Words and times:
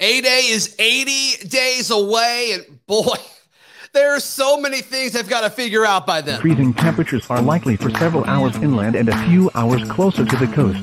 A 0.00 0.20
Day 0.20 0.42
is 0.46 0.76
80 0.78 1.48
days 1.48 1.90
away, 1.90 2.52
and 2.52 2.86
boy, 2.86 3.16
there 3.92 4.14
are 4.14 4.20
so 4.20 4.60
many 4.60 4.80
things 4.80 5.16
I've 5.16 5.28
got 5.28 5.40
to 5.40 5.50
figure 5.50 5.84
out 5.84 6.06
by 6.06 6.20
then. 6.20 6.40
Freezing 6.40 6.72
temperatures 6.72 7.26
are 7.28 7.42
likely 7.42 7.76
for 7.76 7.90
several 7.90 8.24
hours 8.26 8.54
inland 8.58 8.94
and 8.94 9.08
a 9.08 9.24
few 9.26 9.50
hours 9.56 9.82
closer 9.90 10.24
to 10.24 10.36
the 10.36 10.46
coast. 10.46 10.78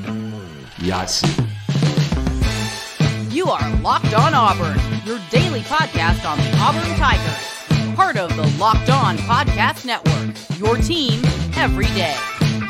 Yahtzee. 0.82 1.32
You 3.32 3.46
are 3.46 3.76
Locked 3.76 4.12
On 4.12 4.34
Auburn, 4.34 4.78
your 5.06 5.18
daily 5.30 5.60
podcast 5.60 6.30
on 6.30 6.36
the 6.36 6.54
Auburn 6.58 6.94
Tigers. 6.98 7.96
Part 7.96 8.18
of 8.18 8.36
the 8.36 8.46
Locked 8.58 8.90
On 8.90 9.16
Podcast 9.16 9.86
Network, 9.86 10.36
your 10.58 10.76
team 10.76 11.22
every 11.54 11.86
day. 11.86 12.14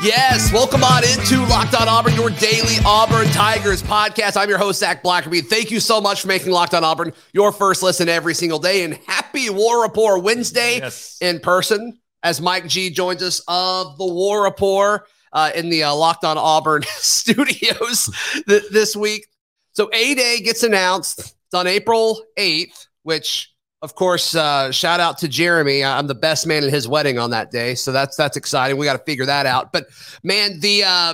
Yes, 0.07 0.53
welcome 0.53 0.85
on 0.85 1.03
into 1.03 1.45
Locked 1.47 1.75
On 1.75 1.89
Auburn, 1.89 2.13
your 2.13 2.29
daily 2.29 2.75
Auburn 2.85 3.27
Tigers 3.27 3.83
podcast. 3.83 4.37
I'm 4.37 4.47
your 4.47 4.57
host, 4.57 4.79
Zach 4.79 5.03
Blackerby. 5.03 5.45
Thank 5.45 5.69
you 5.69 5.81
so 5.81 5.99
much 5.99 6.21
for 6.21 6.29
making 6.29 6.53
Locked 6.53 6.73
On 6.73 6.81
Auburn 6.85 7.11
your 7.33 7.51
first 7.51 7.83
listen 7.83 8.07
every 8.07 8.33
single 8.33 8.57
day. 8.57 8.85
And 8.85 8.93
happy 9.05 9.49
War 9.49 9.81
Report 9.81 10.23
Wednesday 10.23 10.77
Yes. 10.77 11.17
in 11.19 11.41
person 11.41 11.99
as 12.23 12.39
Mike 12.39 12.67
G 12.67 12.89
joins 12.89 13.21
us 13.21 13.41
of 13.49 13.97
the 13.97 14.05
War 14.05 14.43
Report 14.43 15.03
uh, 15.33 15.51
in 15.53 15.69
the 15.69 15.83
uh, 15.83 15.93
Locked 15.93 16.23
On 16.23 16.37
Auburn 16.37 16.83
studios 16.87 18.09
th- 18.47 18.63
this 18.71 18.95
week. 18.95 19.27
So 19.73 19.89
A 19.91 20.15
Day 20.15 20.39
gets 20.39 20.63
announced. 20.63 21.19
It's 21.19 21.53
on 21.53 21.67
April 21.67 22.21
8th, 22.39 22.87
which 23.03 23.51
of 23.81 23.95
course, 23.95 24.35
uh, 24.35 24.71
shout 24.71 24.99
out 24.99 25.17
to 25.19 25.27
Jeremy. 25.27 25.83
I'm 25.83 26.07
the 26.07 26.15
best 26.15 26.47
man 26.47 26.63
at 26.63 26.71
his 26.71 26.87
wedding 26.87 27.19
on 27.19 27.29
that 27.29 27.51
day, 27.51 27.75
so 27.75 27.91
that's 27.91 28.15
that's 28.15 28.35
exciting. 28.35 28.77
We 28.77 28.85
got 28.85 28.97
to 28.97 29.03
figure 29.03 29.25
that 29.25 29.45
out. 29.45 29.71
But 29.71 29.85
man, 30.23 30.59
the 30.59 30.83
uh, 30.83 31.13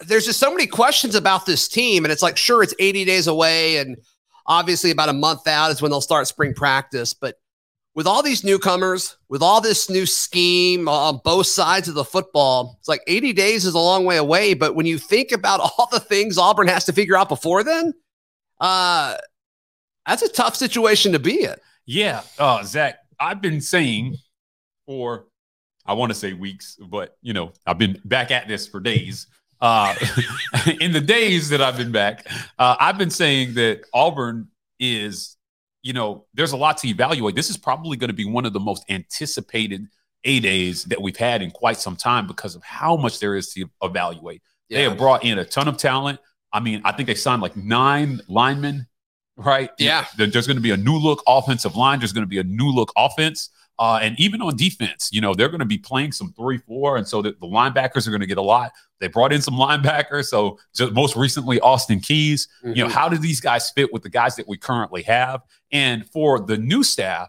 there's 0.00 0.26
just 0.26 0.40
so 0.40 0.50
many 0.50 0.66
questions 0.66 1.14
about 1.14 1.46
this 1.46 1.68
team, 1.68 2.04
and 2.04 2.12
it's 2.12 2.22
like, 2.22 2.36
sure, 2.36 2.62
it's 2.62 2.74
80 2.78 3.04
days 3.04 3.26
away, 3.28 3.78
and 3.78 3.96
obviously 4.46 4.90
about 4.90 5.08
a 5.08 5.12
month 5.12 5.46
out 5.46 5.70
is 5.70 5.80
when 5.80 5.90
they'll 5.90 6.00
start 6.00 6.26
spring 6.26 6.54
practice. 6.54 7.14
But 7.14 7.36
with 7.94 8.06
all 8.06 8.22
these 8.22 8.44
newcomers, 8.44 9.16
with 9.28 9.42
all 9.42 9.60
this 9.60 9.88
new 9.88 10.06
scheme 10.06 10.88
on 10.88 11.20
both 11.24 11.46
sides 11.46 11.88
of 11.88 11.94
the 11.94 12.04
football, 12.04 12.76
it's 12.78 12.88
like 12.88 13.00
80 13.06 13.32
days 13.32 13.64
is 13.64 13.74
a 13.74 13.78
long 13.78 14.04
way 14.04 14.18
away. 14.18 14.54
But 14.54 14.74
when 14.74 14.86
you 14.86 14.98
think 14.98 15.32
about 15.32 15.60
all 15.78 15.88
the 15.90 16.00
things 16.00 16.36
Auburn 16.36 16.68
has 16.68 16.84
to 16.86 16.92
figure 16.92 17.16
out 17.16 17.28
before 17.28 17.64
then, 17.64 17.94
uh, 18.60 19.16
that's 20.06 20.22
a 20.22 20.28
tough 20.28 20.56
situation 20.56 21.12
to 21.12 21.18
be 21.18 21.44
in. 21.44 21.54
Yeah, 21.86 22.22
uh, 22.38 22.64
Zach, 22.64 22.98
I've 23.18 23.40
been 23.40 23.60
saying 23.60 24.16
for, 24.86 25.26
I 25.86 25.94
want 25.94 26.10
to 26.10 26.18
say 26.18 26.32
weeks, 26.32 26.76
but 26.80 27.16
you 27.22 27.32
know, 27.32 27.52
I've 27.66 27.78
been 27.78 28.00
back 28.04 28.30
at 28.30 28.48
this 28.48 28.66
for 28.66 28.80
days. 28.80 29.28
Uh, 29.60 29.94
in 30.80 30.92
the 30.92 31.00
days 31.00 31.48
that 31.48 31.62
I've 31.62 31.76
been 31.76 31.92
back, 31.92 32.26
uh, 32.58 32.76
I've 32.78 32.98
been 32.98 33.10
saying 33.10 33.54
that 33.54 33.82
Auburn 33.94 34.48
is, 34.78 35.36
you 35.82 35.92
know, 35.92 36.26
there's 36.34 36.52
a 36.52 36.56
lot 36.56 36.76
to 36.78 36.88
evaluate. 36.88 37.34
This 37.36 37.50
is 37.50 37.56
probably 37.56 37.96
going 37.96 38.08
to 38.08 38.14
be 38.14 38.26
one 38.26 38.44
of 38.44 38.52
the 38.52 38.60
most 38.60 38.84
anticipated 38.90 39.86
A 40.24 40.40
days 40.40 40.84
that 40.84 41.00
we've 41.00 41.16
had 41.16 41.40
in 41.40 41.50
quite 41.52 41.78
some 41.78 41.96
time 41.96 42.26
because 42.26 42.56
of 42.56 42.64
how 42.64 42.96
much 42.96 43.20
there 43.20 43.36
is 43.36 43.52
to 43.54 43.66
evaluate. 43.82 44.42
They 44.68 44.82
have 44.82 44.98
brought 44.98 45.24
in 45.24 45.38
a 45.38 45.44
ton 45.44 45.68
of 45.68 45.76
talent. 45.76 46.18
I 46.52 46.60
mean, 46.60 46.82
I 46.84 46.92
think 46.92 47.06
they 47.06 47.14
signed 47.14 47.42
like 47.42 47.56
nine 47.56 48.20
linemen, 48.28 48.86
right? 49.36 49.70
Yeah. 49.78 50.06
There- 50.16 50.26
There's 50.26 50.46
going 50.46 50.56
to 50.56 50.62
be 50.62 50.70
a 50.70 50.76
new 50.76 50.96
look 50.96 51.22
offensive 51.26 51.76
line. 51.76 51.98
There's 51.98 52.12
going 52.12 52.24
to 52.24 52.28
be 52.28 52.38
a 52.38 52.44
new 52.44 52.70
look 52.70 52.92
offense. 52.96 53.50
Uh, 53.78 53.98
and 54.00 54.18
even 54.18 54.40
on 54.40 54.56
defense, 54.56 55.10
you 55.12 55.20
know, 55.20 55.34
they're 55.34 55.50
going 55.50 55.60
to 55.60 55.66
be 55.66 55.76
playing 55.76 56.10
some 56.10 56.32
three, 56.32 56.56
four. 56.56 56.96
And 56.96 57.06
so 57.06 57.20
the, 57.20 57.32
the 57.32 57.46
linebackers 57.46 58.06
are 58.06 58.10
going 58.10 58.22
to 58.22 58.26
get 58.26 58.38
a 58.38 58.42
lot. 58.42 58.72
They 59.00 59.08
brought 59.08 59.34
in 59.34 59.42
some 59.42 59.52
linebackers. 59.54 60.24
So 60.26 60.58
just 60.74 60.92
most 60.94 61.14
recently, 61.14 61.60
Austin 61.60 62.00
Keys. 62.00 62.48
You 62.64 62.74
know, 62.84 62.86
Mhm. 62.86 62.92
how 62.92 63.10
do 63.10 63.18
these 63.18 63.38
guys 63.40 63.70
fit 63.70 63.92
with 63.92 64.02
the 64.02 64.08
guys 64.08 64.34
that 64.36 64.48
we 64.48 64.56
currently 64.56 65.02
have? 65.02 65.42
And 65.72 66.06
for 66.10 66.40
the 66.40 66.56
new 66.56 66.82
staff, 66.82 67.28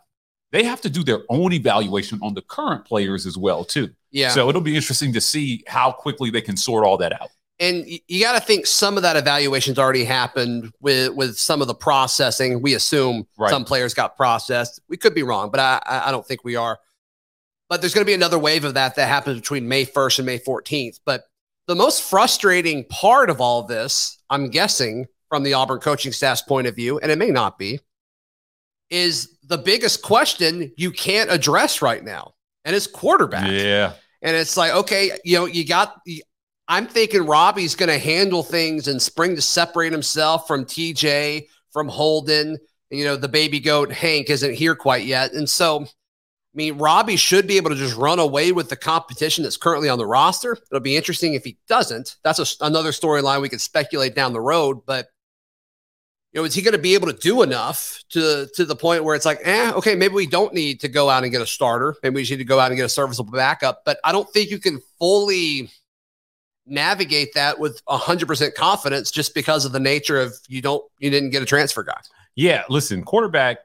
they 0.54 0.64
have 0.64 0.80
to 0.82 0.90
do 0.90 1.04
their 1.04 1.24
own 1.28 1.52
evaluation 1.52 2.20
on 2.24 2.34
the 2.34 2.42
current 2.42 2.86
players 2.86 3.26
as 3.26 3.38
well, 3.38 3.66
too. 3.66 3.90
yeah. 4.12 4.30
So 4.30 4.48
it'll 4.48 4.62
be 4.62 4.78
interesting 4.78 5.12
to 5.14 5.20
see 5.22 5.66
how 5.68 5.92
quickly 5.92 6.30
they 6.30 6.40
can 6.40 6.56
sort 6.56 6.86
all 6.86 6.96
that 7.00 7.12
out. 7.22 7.30
And 7.60 7.86
you 8.08 8.22
got 8.22 8.34
to 8.34 8.46
think 8.46 8.66
some 8.66 8.98
of 8.98 9.04
that 9.04 9.16
evaluation's 9.16 9.80
already 9.80 10.04
happened 10.04 10.72
with 10.80 11.14
with 11.14 11.38
some 11.38 11.62
of 11.62 11.68
the 11.68 11.74
processing. 11.74 12.62
We 12.62 12.74
assume 12.76 13.28
Right. 13.38 13.50
some 13.50 13.66
players 13.66 13.94
got 13.94 14.16
processed. 14.16 14.80
We 14.90 14.98
could 14.98 15.16
be 15.16 15.24
wrong, 15.24 15.50
but 15.50 15.60
I 15.60 15.82
I 15.86 16.08
I 16.10 16.12
don't 16.12 16.26
think 16.26 16.44
we 16.44 16.56
are. 16.56 16.80
But 17.70 17.82
there's 17.82 17.94
going 17.94 18.06
to 18.06 18.10
be 18.10 18.14
another 18.14 18.40
wave 18.40 18.64
of 18.64 18.76
that 18.76 18.96
that 18.96 19.10
happens 19.10 19.42
between 19.42 19.68
May 19.68 19.86
1st 19.86 20.20
and 20.20 20.26
May 20.26 20.40
14th. 20.40 21.00
But 21.06 21.24
the 21.68 21.76
most 21.76 22.02
frustrating 22.02 22.86
part 22.86 23.30
of 23.30 23.42
all 23.42 23.64
this, 23.64 24.18
I'm 24.30 24.50
guessing, 24.50 25.06
from 25.28 25.44
the 25.44 25.54
Auburn 25.54 25.80
coaching 25.80 26.14
staff's 26.14 26.42
point 26.42 26.68
of 26.68 26.76
view, 26.78 26.98
and 27.00 27.12
it 27.12 27.18
may 27.18 27.30
not 27.30 27.60
be, 27.60 27.82
is 28.90 29.38
the 29.44 29.58
biggest 29.58 30.02
question 30.02 30.72
you 30.78 30.92
can't 30.92 31.30
address 31.30 31.82
right 31.82 32.04
now, 32.04 32.36
and 32.64 32.74
it's 32.76 32.88
quarterback. 32.88 33.52
Yeah. 33.52 33.94
And 34.22 34.36
it's 34.36 34.56
like, 34.58 34.72
okay, 34.72 35.12
you 35.26 35.38
know, 35.38 35.46
you 35.46 35.66
got, 35.66 36.00
I'm 36.68 36.88
thinking 36.88 37.26
Robbie's 37.26 37.76
going 37.76 37.90
to 37.90 37.98
handle 37.98 38.44
things 38.44 38.88
in 38.88 39.00
spring 39.00 39.36
to 39.36 39.42
separate 39.42 39.92
himself 39.92 40.48
from 40.48 40.66
TJ, 40.66 41.48
from 41.72 41.88
Holden. 41.88 42.58
You 42.90 43.06
know, 43.06 43.16
the 43.16 43.30
baby 43.30 43.60
goat 43.60 43.92
Hank 43.92 44.30
isn't 44.30 44.54
here 44.54 44.76
quite 44.76 45.06
yet. 45.06 45.34
And 45.34 45.50
so, 45.50 45.84
I 45.84 45.88
mean, 46.54 46.78
Robbie 46.78 47.16
should 47.16 47.48
be 47.48 47.58
able 47.58 47.70
to 47.70 47.76
just 47.76 47.96
run 47.96 48.20
away 48.20 48.52
with 48.52 48.70
the 48.70 48.76
competition 48.76 49.44
that's 49.44 49.58
currently 49.58 49.88
on 49.88 49.98
the 49.98 50.06
roster. 50.06 50.58
It'll 50.72 50.82
be 50.82 50.98
interesting 50.98 51.34
if 51.34 51.46
he 51.46 51.58
doesn't. 51.70 52.18
That's 52.24 52.40
a, 52.40 52.66
another 52.66 52.92
storyline 52.92 53.42
we 53.42 53.50
could 53.50 53.62
speculate 53.62 54.16
down 54.16 54.34
the 54.34 54.42
road. 54.42 54.82
But, 54.86 55.08
you 56.34 56.42
know, 56.42 56.46
is 56.46 56.54
he 56.54 56.62
going 56.62 56.74
to 56.74 56.78
be 56.78 56.96
able 56.96 57.08
to 57.08 57.18
do 57.18 57.44
enough 57.44 58.04
to 58.10 58.48
to 58.56 58.66
the 58.66 58.76
point 58.76 59.06
where 59.06 59.16
it's 59.16 59.26
like, 59.26 59.40
eh, 59.44 59.72
okay, 59.76 59.96
maybe 59.96 60.16
we 60.16 60.28
don't 60.28 60.54
need 60.54 60.82
to 60.82 60.90
go 60.90 61.10
out 61.10 61.24
and 61.24 61.32
get 61.32 61.42
a 61.42 61.48
starter. 61.48 61.96
Maybe 62.04 62.16
we 62.16 62.22
just 62.24 62.32
need 62.32 62.38
to 62.38 62.44
go 62.44 62.60
out 62.60 62.72
and 62.72 62.78
get 62.78 62.86
a 62.86 62.90
serviceable 62.90 63.32
backup. 63.32 63.84
But 63.86 64.00
I 64.04 64.12
don't 64.12 64.30
think 64.32 64.50
you 64.50 64.60
can 64.60 64.80
fully 65.00 65.70
navigate 66.68 67.34
that 67.36 67.60
with 67.60 67.82
hundred 67.88 68.28
percent 68.28 68.56
confidence 68.56 69.12
just 69.12 69.34
because 69.34 69.66
of 69.66 69.72
the 69.72 69.80
nature 69.80 70.20
of 70.20 70.34
you 70.48 70.62
don't 70.62 70.84
you 71.00 71.10
didn't 71.10 71.30
get 71.32 71.42
a 71.42 71.46
transfer 71.46 71.84
guy. 71.84 72.00
Yeah, 72.36 72.64
listen, 72.70 73.04
quarterback, 73.04 73.58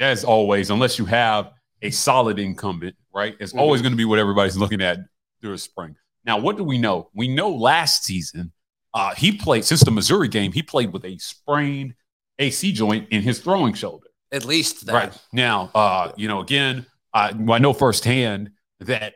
as 0.00 0.24
always, 0.24 0.70
unless 0.70 0.98
you 0.98 1.04
have 1.06 1.52
a 1.82 1.90
solid 1.90 2.38
incumbent, 2.38 2.96
right? 3.14 3.36
It's 3.40 3.52
Mhm. 3.52 3.60
always 3.60 3.80
going 3.82 3.92
to 3.92 3.96
be 3.96 4.04
what 4.04 4.18
everybody's 4.18 4.56
looking 4.58 4.82
at 4.82 4.98
through 5.40 5.54
a 5.54 5.58
spring. 5.58 5.96
Now, 6.24 6.38
what 6.38 6.56
do 6.56 6.64
we 6.64 6.78
know? 6.78 7.08
We 7.14 7.28
know 7.28 7.50
last 7.50 8.04
season, 8.04 8.52
uh, 8.94 9.14
he 9.14 9.32
played 9.32 9.64
since 9.64 9.80
the 9.82 9.90
Missouri 9.90 10.28
game, 10.28 10.52
he 10.52 10.62
played 10.62 10.92
with 10.92 11.04
a 11.04 11.16
sprained 11.18 11.94
AC 12.38 12.72
joint 12.72 13.08
in 13.10 13.22
his 13.22 13.38
throwing 13.38 13.72
shoulder. 13.74 14.06
At 14.32 14.44
least 14.44 14.86
that. 14.86 14.92
Right. 14.92 15.18
Now, 15.32 15.70
uh, 15.74 16.12
you 16.16 16.28
know, 16.28 16.40
again, 16.40 16.84
I, 17.14 17.28
I 17.48 17.58
know 17.58 17.72
firsthand 17.72 18.50
that 18.80 19.14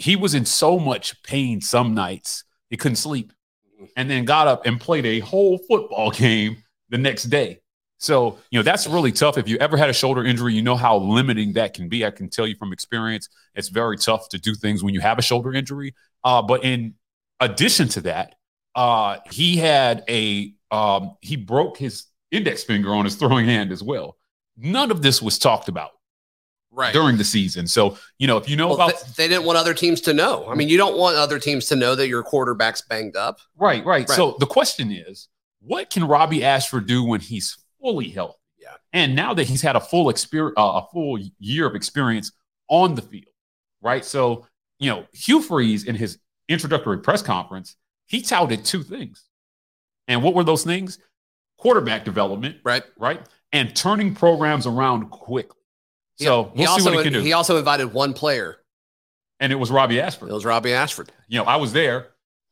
he 0.00 0.16
was 0.16 0.34
in 0.34 0.44
so 0.44 0.78
much 0.78 1.22
pain 1.22 1.60
some 1.60 1.94
nights 1.94 2.44
he 2.70 2.76
couldn't 2.76 2.96
sleep 2.96 3.32
and 3.96 4.10
then 4.10 4.24
got 4.24 4.46
up 4.46 4.64
and 4.66 4.80
played 4.80 5.04
a 5.04 5.20
whole 5.20 5.58
football 5.58 6.10
game 6.24 6.62
the 6.88 6.98
next 6.98 7.24
day. 7.24 7.60
So, 7.98 8.38
you 8.50 8.58
know, 8.58 8.62
that's 8.62 8.86
really 8.86 9.12
tough. 9.12 9.36
If 9.36 9.46
you 9.46 9.58
ever 9.58 9.76
had 9.76 9.90
a 9.90 9.92
shoulder 9.92 10.24
injury, 10.24 10.54
you 10.54 10.62
know 10.62 10.76
how 10.76 10.96
limiting 10.96 11.52
that 11.52 11.74
can 11.74 11.90
be. 11.90 12.06
I 12.06 12.10
can 12.10 12.30
tell 12.30 12.46
you 12.46 12.56
from 12.56 12.72
experience, 12.72 13.28
it's 13.54 13.68
very 13.68 13.98
tough 13.98 14.30
to 14.30 14.38
do 14.38 14.54
things 14.54 14.82
when 14.82 14.94
you 14.94 15.00
have 15.00 15.18
a 15.18 15.22
shoulder 15.22 15.52
injury. 15.52 15.94
Uh, 16.24 16.40
but 16.40 16.64
in 16.64 16.94
addition 17.40 17.88
to 17.88 18.00
that, 18.02 18.36
uh, 18.74 19.18
he 19.30 19.56
had 19.58 20.02
a 20.08 20.54
um, 20.70 21.16
he 21.20 21.36
broke 21.36 21.76
his 21.76 22.06
index 22.30 22.62
finger 22.62 22.94
on 22.94 23.04
his 23.04 23.16
throwing 23.16 23.44
hand 23.44 23.70
as 23.70 23.82
well. 23.82 24.16
None 24.56 24.90
of 24.90 25.02
this 25.02 25.20
was 25.20 25.38
talked 25.38 25.68
about 25.68 25.90
Right. 26.72 26.92
during 26.92 27.16
the 27.18 27.24
season. 27.24 27.66
So, 27.66 27.98
you 28.18 28.26
know, 28.28 28.36
if 28.36 28.48
you 28.48 28.56
know 28.56 28.68
Well, 28.68 28.76
about 28.76 28.90
th- 29.00 29.14
they 29.16 29.26
didn't 29.26 29.44
want 29.44 29.58
other 29.58 29.74
teams 29.74 30.00
to 30.02 30.14
know. 30.14 30.46
I 30.48 30.54
mean, 30.54 30.68
you 30.68 30.76
don't 30.76 30.96
want 30.96 31.16
other 31.16 31.38
teams 31.40 31.66
to 31.66 31.76
know 31.76 31.96
that 31.96 32.06
your 32.06 32.22
quarterback's 32.22 32.80
banged 32.82 33.16
up. 33.16 33.40
right, 33.56 33.84
right, 33.84 34.08
Right. 34.08 34.16
So 34.16 34.36
the 34.38 34.46
question 34.46 34.92
is, 34.92 35.28
what 35.60 35.90
can 35.90 36.04
Robbie 36.04 36.44
Ashford 36.44 36.86
do 36.86 37.02
when 37.02 37.20
he's 37.20 37.58
fully 37.82 38.08
healthy? 38.10 38.38
Yeah. 38.56 38.74
And 38.92 39.16
now 39.16 39.34
that 39.34 39.44
he's 39.48 39.62
had 39.62 39.74
a 39.74 39.80
full 39.80 40.10
experience, 40.10 40.54
uh, 40.56 40.82
a 40.82 40.86
full 40.92 41.18
year 41.40 41.66
of 41.66 41.74
experience 41.74 42.30
on 42.68 42.94
the 42.94 43.02
field, 43.02 43.34
right? 43.82 44.04
So, 44.04 44.46
you 44.78 44.90
know, 44.90 45.06
Hugh 45.12 45.42
Freeze 45.42 45.84
in 45.84 45.96
his 45.96 46.18
introductory 46.48 46.98
press 47.00 47.20
conference, 47.20 47.74
he 48.06 48.22
touted 48.22 48.64
two 48.64 48.82
things. 48.84 49.24
And 50.08 50.22
what 50.22 50.34
were 50.34 50.44
those 50.44 50.62
things? 50.64 50.98
Quarterback 51.58 52.04
development, 52.04 52.56
Right. 52.64 52.84
right? 52.96 53.20
And 53.52 53.74
turning 53.74 54.14
programs 54.14 54.66
around 54.66 55.10
quickly. 55.10 55.56
So 56.26 56.52
he 56.54 56.58
we'll 56.60 56.66
see 56.66 56.72
also 56.72 56.90
what 56.94 56.98
he 56.98 57.10
can 57.10 57.12
do. 57.12 57.20
he 57.20 57.32
also 57.32 57.56
invited 57.56 57.92
one 57.92 58.12
player. 58.14 58.58
and 59.40 59.52
it 59.52 59.56
was 59.56 59.70
Robbie 59.70 60.00
Ashford. 60.00 60.28
It 60.30 60.34
was 60.34 60.44
Robbie 60.44 60.72
Ashford. 60.74 61.10
you 61.28 61.38
know, 61.38 61.44
I 61.44 61.56
was 61.56 61.72
there. 61.72 62.08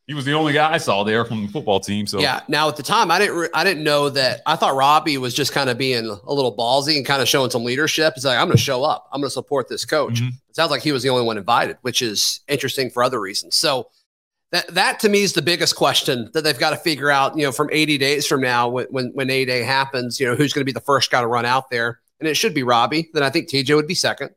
He 0.07 0.15
was 0.15 0.25
the 0.25 0.33
only 0.33 0.55
guy 0.55 0.73
I 0.73 0.79
saw 0.79 1.05
there 1.05 1.23
from 1.27 1.43
the 1.47 1.53
football 1.53 1.81
team. 1.81 2.07
So 2.07 2.19
Yeah. 2.19 2.41
Now 2.49 2.67
at 2.69 2.77
the 2.77 2.83
time, 2.83 3.11
I 3.11 3.19
didn't 3.19 3.37
re- 3.37 3.49
I 3.53 3.63
didn't 3.63 3.85
know 3.85 4.09
that. 4.09 4.41
I 4.47 4.57
thought 4.57 4.75
Robbie 4.75 5.19
was 5.19 5.35
just 5.35 5.53
kind 5.53 5.69
of 5.69 5.77
being 5.77 6.07
a 6.07 6.33
little 6.33 6.57
ballsy 6.57 6.97
and 6.97 7.05
kind 7.05 7.21
of 7.21 7.29
showing 7.29 7.51
some 7.51 7.63
leadership. 7.63 8.15
He's 8.15 8.25
like, 8.25 8.39
I'm 8.39 8.47
going 8.47 8.57
to 8.57 8.63
show 8.63 8.85
up. 8.85 9.07
I'm 9.13 9.21
going 9.21 9.27
to 9.29 9.33
support 9.35 9.69
this 9.69 9.85
coach. 9.85 10.23
Mhm. 10.23 10.29
It 10.49 10.57
sounds 10.57 10.71
like 10.71 10.83
he 10.83 10.93
was 10.93 11.03
the 11.03 11.11
only 11.11 11.27
one 11.27 11.37
invited, 11.37 11.77
which 11.83 12.01
is 12.01 12.41
interesting 12.49 12.89
for 12.89 13.03
other 13.03 13.21
reasons. 13.21 13.55
So 13.57 13.91
That 14.51 14.67
that 14.75 14.99
to 15.01 15.11
me 15.11 15.21
is 15.21 15.35
the 15.35 15.43
biggest 15.43 15.77
question 15.77 16.31
that 16.33 16.43
they've 16.43 16.59
got 16.59 16.71
to 16.71 16.77
figure 16.79 17.11
out. 17.11 17.37
You 17.37 17.43
know, 17.45 17.53
from 17.53 17.69
80 17.71 17.99
days 17.99 18.27
from 18.27 18.41
now, 18.41 18.67
when 18.71 18.87
when, 18.89 19.11
when 19.13 19.29
A 19.29 19.45
Day 19.45 19.63
happens, 19.63 20.19
you 20.19 20.27
know, 20.27 20.37
who's 20.37 20.55
going 20.55 20.63
to 20.63 20.65
be 20.65 20.73
the 20.73 20.81
first 20.81 21.11
guy 21.11 21.21
to 21.21 21.27
run 21.27 21.45
out 21.45 21.69
there? 21.69 22.01
And 22.21 22.29
it 22.29 22.37
should 22.37 22.55
be 22.55 22.63
Robbie. 22.63 23.11
Then 23.13 23.23
I 23.23 23.31
think 23.31 23.49
TJ 23.49 23.75
would 23.77 23.87
be 23.87 23.95
second. 23.95 24.31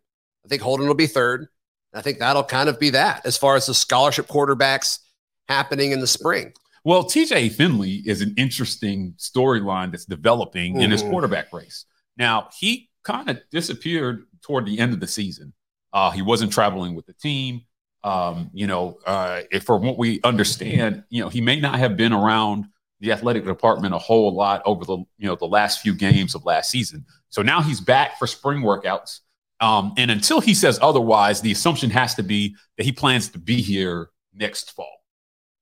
I 0.45 0.47
think 0.47 0.61
Holden 0.61 0.87
will 0.87 0.95
be 0.95 1.07
third. 1.07 1.47
I 1.93 2.01
think 2.01 2.19
that'll 2.19 2.43
kind 2.43 2.69
of 2.69 2.79
be 2.79 2.91
that 2.91 3.25
as 3.25 3.37
far 3.37 3.55
as 3.55 3.65
the 3.65 3.73
scholarship 3.73 4.27
quarterbacks 4.27 4.99
happening 5.47 5.91
in 5.91 5.99
the 5.99 6.07
spring. 6.07 6.53
Well, 6.83 7.03
TJ 7.03 7.51
Finley 7.51 8.01
is 8.05 8.21
an 8.21 8.33
interesting 8.37 9.13
storyline 9.17 9.91
that's 9.91 10.05
developing 10.05 10.73
mm-hmm. 10.73 10.81
in 10.81 10.91
his 10.91 11.01
mm-hmm. 11.01 11.11
quarterback 11.11 11.53
race. 11.53 11.85
Now, 12.17 12.49
he 12.57 12.89
kind 13.03 13.29
of 13.29 13.39
disappeared 13.51 14.23
toward 14.41 14.65
the 14.65 14.79
end 14.79 14.93
of 14.93 14.99
the 14.99 15.07
season. 15.07 15.53
Uh, 15.93 16.11
he 16.11 16.21
wasn't 16.21 16.51
traveling 16.51 16.95
with 16.95 17.05
the 17.05 17.13
team. 17.13 17.61
Um, 18.03 18.49
you 18.53 18.65
know, 18.65 18.97
uh, 19.05 19.41
if 19.51 19.63
from 19.63 19.83
what 19.83 19.97
we 19.97 20.21
understand, 20.23 21.03
you 21.09 21.21
know, 21.21 21.29
he 21.29 21.41
may 21.41 21.59
not 21.59 21.77
have 21.77 21.97
been 21.97 22.13
around 22.13 22.65
the 23.01 23.11
athletic 23.11 23.43
department 23.43 23.93
a 23.93 23.97
whole 23.97 24.33
lot 24.33 24.61
over 24.65 24.85
the 24.85 24.97
you 25.17 25.27
know 25.27 25.35
the 25.35 25.45
last 25.45 25.81
few 25.81 25.93
games 25.93 26.35
of 26.35 26.45
last 26.45 26.69
season. 26.69 27.05
So 27.29 27.41
now 27.41 27.61
he's 27.61 27.81
back 27.81 28.17
for 28.17 28.27
spring 28.27 28.61
workouts. 28.61 29.19
Um, 29.59 29.93
and 29.97 30.09
until 30.09 30.39
he 30.39 30.53
says 30.53 30.79
otherwise, 30.81 31.41
the 31.41 31.51
assumption 31.51 31.89
has 31.91 32.15
to 32.15 32.23
be 32.23 32.55
that 32.77 32.83
he 32.83 32.91
plans 32.91 33.29
to 33.29 33.39
be 33.39 33.61
here 33.61 34.09
next 34.33 34.71
fall, 34.71 35.03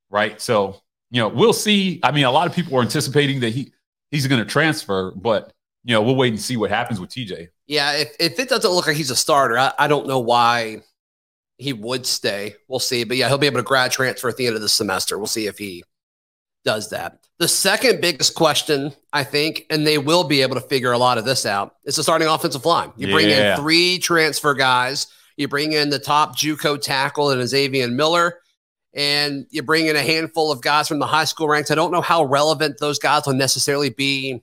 right? 0.10 0.40
So 0.40 0.82
you 1.12 1.22
know, 1.22 1.28
we'll 1.28 1.54
see. 1.54 2.00
I 2.04 2.12
mean, 2.12 2.26
a 2.26 2.32
lot 2.32 2.48
of 2.48 2.54
people 2.54 2.78
are 2.78 2.82
anticipating 2.82 3.40
that 3.40 3.50
he 3.50 3.74
he's 4.12 4.28
going 4.28 4.42
to 4.44 4.50
transfer, 4.50 5.12
but 5.16 5.54
you 5.84 5.94
know, 5.94 6.02
we'll 6.02 6.16
wait 6.16 6.34
and 6.34 6.42
see 6.42 6.58
what 6.58 6.70
happens 6.70 7.00
with 7.00 7.10
TJ. 7.10 7.48
Yeah, 7.68 7.94
if, 7.94 8.16
if 8.20 8.40
it 8.40 8.50
doesn't 8.50 8.70
look 8.70 8.86
like 8.86 8.98
he's 8.98 9.12
a 9.12 9.16
starter, 9.16 9.58
I, 9.58 9.72
I 9.80 9.88
don't 9.88 10.08
know 10.08 10.20
why 10.20 10.82
he 11.58 11.74
would 11.74 12.06
stay. 12.06 12.56
We'll 12.68 12.80
see. 12.80 13.06
But 13.06 13.18
yeah, 13.18 13.28
he'll 13.28 13.38
be 13.38 13.48
able 13.48 13.60
to 13.60 13.64
grad 13.64 13.92
transfer 13.92 14.30
at 14.30 14.38
the 14.38 14.48
end 14.48 14.56
of 14.56 14.62
the 14.62 14.70
semester. 14.70 15.18
We'll 15.18 15.28
see 15.28 15.48
if 15.48 15.58
he 15.58 15.84
does 16.66 16.90
that. 16.90 17.20
The 17.40 17.48
second 17.48 18.02
biggest 18.02 18.36
question, 18.36 18.94
I 19.14 19.24
think, 19.24 19.66
and 19.70 19.88
they 19.88 19.98
will 19.98 20.26
be 20.26 20.42
able 20.42 20.56
to 20.56 20.62
figure 20.62 20.92
a 20.92 20.98
lot 20.98 21.18
of 21.18 21.26
this 21.26 21.46
out, 21.46 21.76
is 21.86 21.96
the 21.96 22.04
starting 22.04 22.28
offensive 22.28 22.66
line. 22.66 22.92
You 22.98 23.08
bring 23.08 23.30
yeah. 23.30 23.56
in 23.56 23.62
three 23.62 23.98
transfer 23.98 24.54
guys. 24.54 25.08
You 25.38 25.48
bring 25.48 25.72
in 25.72 25.90
the 25.90 26.00
top 26.00 26.38
JUCO 26.38 26.82
tackle 26.82 27.32
and 27.32 27.48
Xavier 27.48 27.88
Miller 27.88 28.40
and 28.94 29.46
you 29.52 29.62
bring 29.62 29.88
in 29.88 29.96
a 29.96 30.02
handful 30.02 30.52
of 30.52 30.62
guys 30.62 30.88
from 30.88 31.00
the 31.00 31.06
high 31.06 31.26
school 31.26 31.48
ranks. 31.48 31.72
I 31.72 31.76
don't 31.76 31.92
know 31.92 32.02
how 32.02 32.24
relevant 32.24 32.80
those 32.80 33.00
guys 33.00 33.26
will 33.26 33.34
necessarily 33.34 33.90
be 33.90 34.42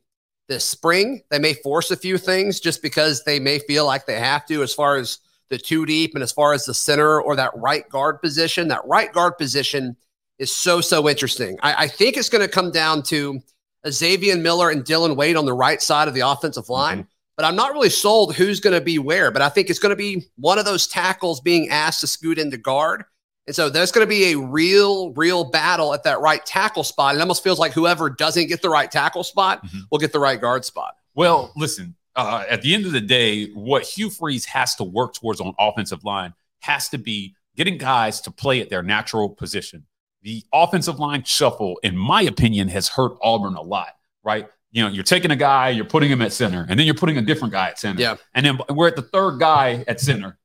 this 0.48 0.64
spring. 0.64 1.22
They 1.30 1.38
may 1.38 1.54
force 1.54 1.90
a 1.90 1.96
few 1.96 2.18
things 2.18 2.60
just 2.60 2.82
because 2.82 3.24
they 3.24 3.40
may 3.40 3.58
feel 3.58 3.84
like 3.84 4.06
they 4.06 4.18
have 4.18 4.46
to, 4.46 4.62
as 4.62 4.72
far 4.72 4.96
as 4.96 5.18
the 5.48 5.58
two 5.58 5.86
deep 5.86 6.14
and 6.14 6.22
as 6.22 6.32
far 6.32 6.52
as 6.52 6.64
the 6.64 6.74
center 6.74 7.20
or 7.20 7.34
that 7.36 7.56
right 7.56 7.88
guard 7.88 8.22
position. 8.22 8.68
That 8.68 8.86
right 8.86 9.12
guard 9.12 9.36
position 9.36 9.96
is 10.38 10.52
so, 10.54 10.80
so 10.80 11.08
interesting. 11.08 11.58
I, 11.62 11.84
I 11.84 11.88
think 11.88 12.16
it's 12.16 12.28
going 12.28 12.42
to 12.42 12.50
come 12.50 12.70
down 12.70 13.02
to 13.04 13.40
Xavier 13.88 14.36
Miller 14.36 14.70
and 14.70 14.84
Dillon 14.84 15.16
Wade 15.16 15.36
on 15.36 15.46
the 15.46 15.52
right 15.52 15.80
side 15.80 16.08
of 16.08 16.14
the 16.14 16.20
offensive 16.20 16.68
line. 16.68 16.98
Mm-hmm. 16.98 17.08
But 17.36 17.44
I'm 17.44 17.56
not 17.56 17.72
really 17.72 17.90
sold 17.90 18.34
who's 18.34 18.60
going 18.60 18.78
to 18.78 18.80
be 18.80 18.98
where. 18.98 19.30
But 19.30 19.42
I 19.42 19.50
think 19.50 19.68
it's 19.68 19.78
going 19.78 19.90
to 19.90 19.96
be 19.96 20.26
one 20.36 20.58
of 20.58 20.64
those 20.64 20.86
tackles 20.86 21.40
being 21.40 21.68
asked 21.68 22.00
to 22.00 22.06
scoot 22.06 22.38
into 22.38 22.56
guard 22.56 23.04
and 23.46 23.54
so 23.54 23.68
there's 23.68 23.92
going 23.92 24.04
to 24.04 24.08
be 24.08 24.32
a 24.32 24.38
real, 24.38 25.12
real 25.12 25.44
battle 25.44 25.94
at 25.94 26.02
that 26.02 26.20
right 26.20 26.44
tackle 26.44 26.82
spot. 26.82 27.14
It 27.14 27.20
almost 27.20 27.44
feels 27.44 27.58
like 27.58 27.72
whoever 27.72 28.10
doesn't 28.10 28.48
get 28.48 28.60
the 28.60 28.68
right 28.68 28.90
tackle 28.90 29.22
spot 29.22 29.64
mm-hmm. 29.64 29.80
will 29.90 29.98
get 29.98 30.12
the 30.12 30.18
right 30.18 30.40
guard 30.40 30.64
spot. 30.64 30.96
Well, 31.14 31.52
listen, 31.56 31.94
uh, 32.16 32.44
at 32.48 32.62
the 32.62 32.74
end 32.74 32.86
of 32.86 32.92
the 32.92 33.00
day, 33.00 33.46
what 33.50 33.84
Hugh 33.84 34.10
Freeze 34.10 34.44
has 34.46 34.74
to 34.76 34.84
work 34.84 35.14
towards 35.14 35.40
on 35.40 35.54
offensive 35.58 36.04
line 36.04 36.34
has 36.60 36.88
to 36.88 36.98
be 36.98 37.36
getting 37.54 37.78
guys 37.78 38.20
to 38.22 38.30
play 38.32 38.60
at 38.60 38.68
their 38.68 38.82
natural 38.82 39.28
position. 39.28 39.86
The 40.26 40.44
offensive 40.52 40.98
line 40.98 41.22
shuffle, 41.24 41.78
in 41.82 41.96
my 41.96 42.20
opinion, 42.22 42.68
has 42.68 42.88
hurt 42.88 43.12
Auburn 43.22 43.54
a 43.54 43.62
lot, 43.62 43.94
right? 44.22 44.48
You 44.72 44.82
know, 44.82 44.90
you're 44.90 45.04
taking 45.04 45.30
a 45.30 45.36
guy, 45.36 45.70
you're 45.70 45.84
putting 45.84 46.10
him 46.10 46.20
at 46.20 46.32
center, 46.32 46.66
and 46.68 46.78
then 46.78 46.84
you're 46.84 46.96
putting 46.96 47.16
a 47.16 47.22
different 47.22 47.52
guy 47.52 47.68
at 47.68 47.78
center. 47.78 48.00
Yeah. 48.00 48.16
And 48.34 48.44
then 48.44 48.58
we're 48.68 48.88
at 48.88 48.96
the 48.96 49.02
third 49.02 49.38
guy 49.38 49.84
at 49.88 50.00
center 50.00 50.36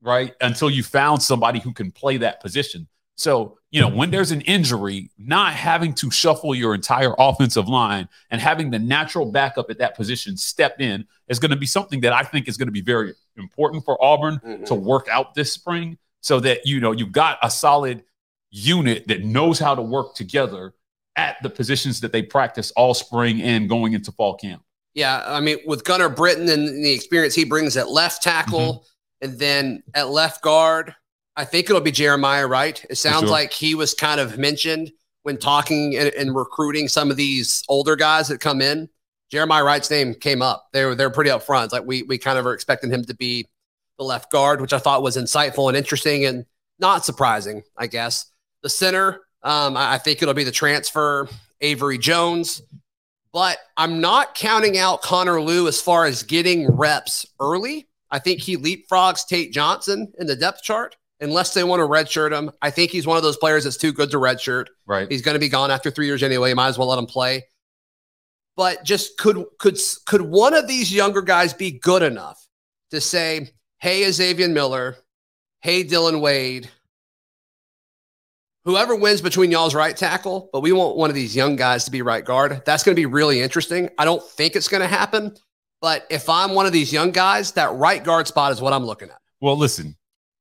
right? 0.00 0.34
Until 0.40 0.70
you 0.70 0.82
found 0.82 1.22
somebody 1.22 1.60
who 1.60 1.72
can 1.72 1.90
play 1.90 2.16
that 2.18 2.40
position. 2.40 2.88
So, 3.16 3.58
you 3.70 3.80
know, 3.80 3.88
when 3.88 4.10
there's 4.10 4.30
an 4.30 4.42
injury, 4.42 5.10
not 5.18 5.52
having 5.52 5.92
to 5.94 6.10
shuffle 6.10 6.54
your 6.54 6.74
entire 6.74 7.14
offensive 7.18 7.68
line 7.68 8.08
and 8.30 8.40
having 8.40 8.70
the 8.70 8.78
natural 8.78 9.26
backup 9.26 9.70
at 9.70 9.78
that 9.78 9.96
position 9.96 10.36
step 10.36 10.80
in 10.80 11.04
is 11.28 11.40
going 11.40 11.50
to 11.50 11.56
be 11.56 11.66
something 11.66 12.00
that 12.02 12.12
I 12.12 12.22
think 12.22 12.46
is 12.46 12.56
going 12.56 12.68
to 12.68 12.72
be 12.72 12.80
very 12.80 13.14
important 13.36 13.84
for 13.84 14.02
Auburn 14.02 14.40
mm-hmm. 14.44 14.64
to 14.64 14.74
work 14.74 15.08
out 15.10 15.34
this 15.34 15.52
spring 15.52 15.98
so 16.20 16.38
that, 16.40 16.64
you 16.64 16.80
know, 16.80 16.92
you've 16.92 17.12
got 17.12 17.38
a 17.42 17.50
solid 17.50 18.04
unit 18.50 19.06
that 19.08 19.24
knows 19.24 19.58
how 19.58 19.74
to 19.74 19.82
work 19.82 20.14
together 20.14 20.74
at 21.16 21.36
the 21.42 21.50
positions 21.50 22.00
that 22.00 22.12
they 22.12 22.22
practice 22.22 22.70
all 22.72 22.94
spring 22.94 23.42
and 23.42 23.68
going 23.68 23.92
into 23.92 24.12
fall 24.12 24.34
camp. 24.34 24.62
Yeah. 24.94 25.22
I 25.26 25.40
mean, 25.40 25.58
with 25.66 25.84
Gunnar 25.84 26.08
Britton 26.08 26.48
and 26.48 26.84
the 26.84 26.92
experience 26.92 27.34
he 27.34 27.44
brings 27.44 27.76
at 27.76 27.90
left 27.90 28.22
tackle, 28.22 28.60
mm-hmm 28.60 28.86
and 29.20 29.38
then 29.38 29.82
at 29.94 30.10
left 30.10 30.42
guard, 30.42 30.94
I 31.36 31.44
think 31.44 31.68
it'll 31.68 31.82
be 31.82 31.90
Jeremiah 31.90 32.46
Wright. 32.46 32.84
It 32.88 32.96
sounds 32.96 33.22
sure. 33.22 33.28
like 33.28 33.52
he 33.52 33.74
was 33.74 33.94
kind 33.94 34.20
of 34.20 34.38
mentioned 34.38 34.92
when 35.22 35.36
talking 35.36 35.96
and, 35.96 36.08
and, 36.14 36.34
recruiting 36.34 36.88
some 36.88 37.10
of 37.10 37.16
these 37.16 37.62
older 37.68 37.96
guys 37.96 38.28
that 38.28 38.40
come 38.40 38.60
in. 38.60 38.88
Jeremiah 39.30 39.64
Wright's 39.64 39.90
name 39.90 40.14
came 40.14 40.40
up. 40.40 40.68
They 40.72 40.84
were 40.84 40.94
they're 40.94 41.10
pretty 41.10 41.30
upfront. 41.30 41.64
It's 41.64 41.72
like 41.72 41.84
we 41.84 42.02
we 42.02 42.16
kind 42.16 42.38
of 42.38 42.46
are 42.46 42.54
expecting 42.54 42.90
him 42.90 43.04
to 43.04 43.14
be 43.14 43.46
the 43.98 44.04
left 44.04 44.32
guard, 44.32 44.60
which 44.60 44.72
I 44.72 44.78
thought 44.78 45.02
was 45.02 45.16
insightful 45.16 45.68
and 45.68 45.76
interesting 45.76 46.24
and 46.24 46.46
not 46.78 47.04
surprising, 47.04 47.62
I 47.76 47.88
guess. 47.88 48.30
The 48.62 48.68
center, 48.68 49.20
um, 49.42 49.76
I, 49.76 49.98
think 49.98 50.20
it'll 50.20 50.34
be 50.34 50.44
the 50.44 50.50
transfer 50.50 51.28
Avery 51.60 51.98
Jones, 51.98 52.62
but 53.32 53.58
I'm 53.76 54.00
not 54.00 54.34
counting 54.34 54.78
out 54.78 55.02
Connor 55.02 55.40
Lew 55.40 55.68
as 55.68 55.80
far 55.80 56.06
as 56.06 56.22
getting 56.22 56.70
reps 56.70 57.26
early. 57.40 57.88
I 58.10 58.18
think 58.18 58.40
he 58.40 58.56
leapfrogs 58.56 59.26
Tate 59.26 59.52
Johnson 59.52 60.12
in 60.18 60.26
the 60.26 60.36
depth 60.36 60.62
chart 60.62 60.96
unless 61.20 61.54
they 61.54 61.64
want 61.64 61.80
to 61.80 61.86
redshirt 61.86 62.36
him. 62.36 62.50
I 62.62 62.70
think 62.70 62.90
he's 62.90 63.06
one 63.06 63.16
of 63.16 63.22
those 63.22 63.36
players 63.36 63.64
that's 63.64 63.76
too 63.76 63.92
good 63.92 64.10
to 64.10 64.18
redshirt. 64.18 64.66
Right. 64.86 65.10
He's 65.10 65.22
going 65.22 65.34
to 65.34 65.40
be 65.40 65.48
gone 65.48 65.70
after 65.70 65.90
three 65.90 66.06
years 66.06 66.22
anyway. 66.22 66.50
You 66.50 66.56
might 66.56 66.68
as 66.68 66.78
well 66.78 66.88
let 66.88 66.98
him 66.98 67.06
play. 67.06 67.44
But 68.56 68.82
just 68.82 69.18
could 69.18 69.44
could 69.58 69.78
could 70.04 70.22
one 70.22 70.52
of 70.52 70.66
these 70.66 70.92
younger 70.92 71.22
guys 71.22 71.54
be 71.54 71.78
good 71.78 72.02
enough 72.02 72.44
to 72.90 73.00
say, 73.00 73.50
"Hey, 73.78 74.10
Xavier 74.10 74.48
Miller, 74.48 74.96
hey, 75.60 75.84
Dillon 75.84 76.20
Wade, 76.20 76.68
whoever 78.64 78.94
wins 78.94 79.20
between 79.20 79.50
y'all's 79.50 79.74
right 79.74 79.96
tackle, 79.96 80.50
but 80.52 80.60
we 80.60 80.72
want 80.72 80.96
one 80.96 81.10
of 81.10 81.14
these 81.14 81.34
young 81.34 81.56
guys 81.56 81.84
to 81.84 81.90
be 81.90 82.02
right 82.02 82.24
guard." 82.24 82.62
That's 82.64 82.82
going 82.82 82.94
to 82.94 83.00
be 83.00 83.06
really 83.06 83.40
interesting. 83.40 83.90
I 83.98 84.04
don't 84.04 84.22
think 84.22 84.56
it's 84.56 84.68
going 84.68 84.82
to 84.82 84.88
happen, 84.88 85.36
but 85.80 86.06
if 86.10 86.28
I'm 86.28 86.54
one 86.54 86.66
of 86.66 86.72
these 86.72 86.92
young 86.92 87.10
guys, 87.10 87.52
that 87.52 87.72
right 87.74 88.02
guard 88.02 88.26
spot 88.26 88.52
is 88.52 88.60
what 88.60 88.72
I'm 88.72 88.84
looking 88.84 89.10
at. 89.10 89.18
Well, 89.40 89.56
listen, 89.56 89.96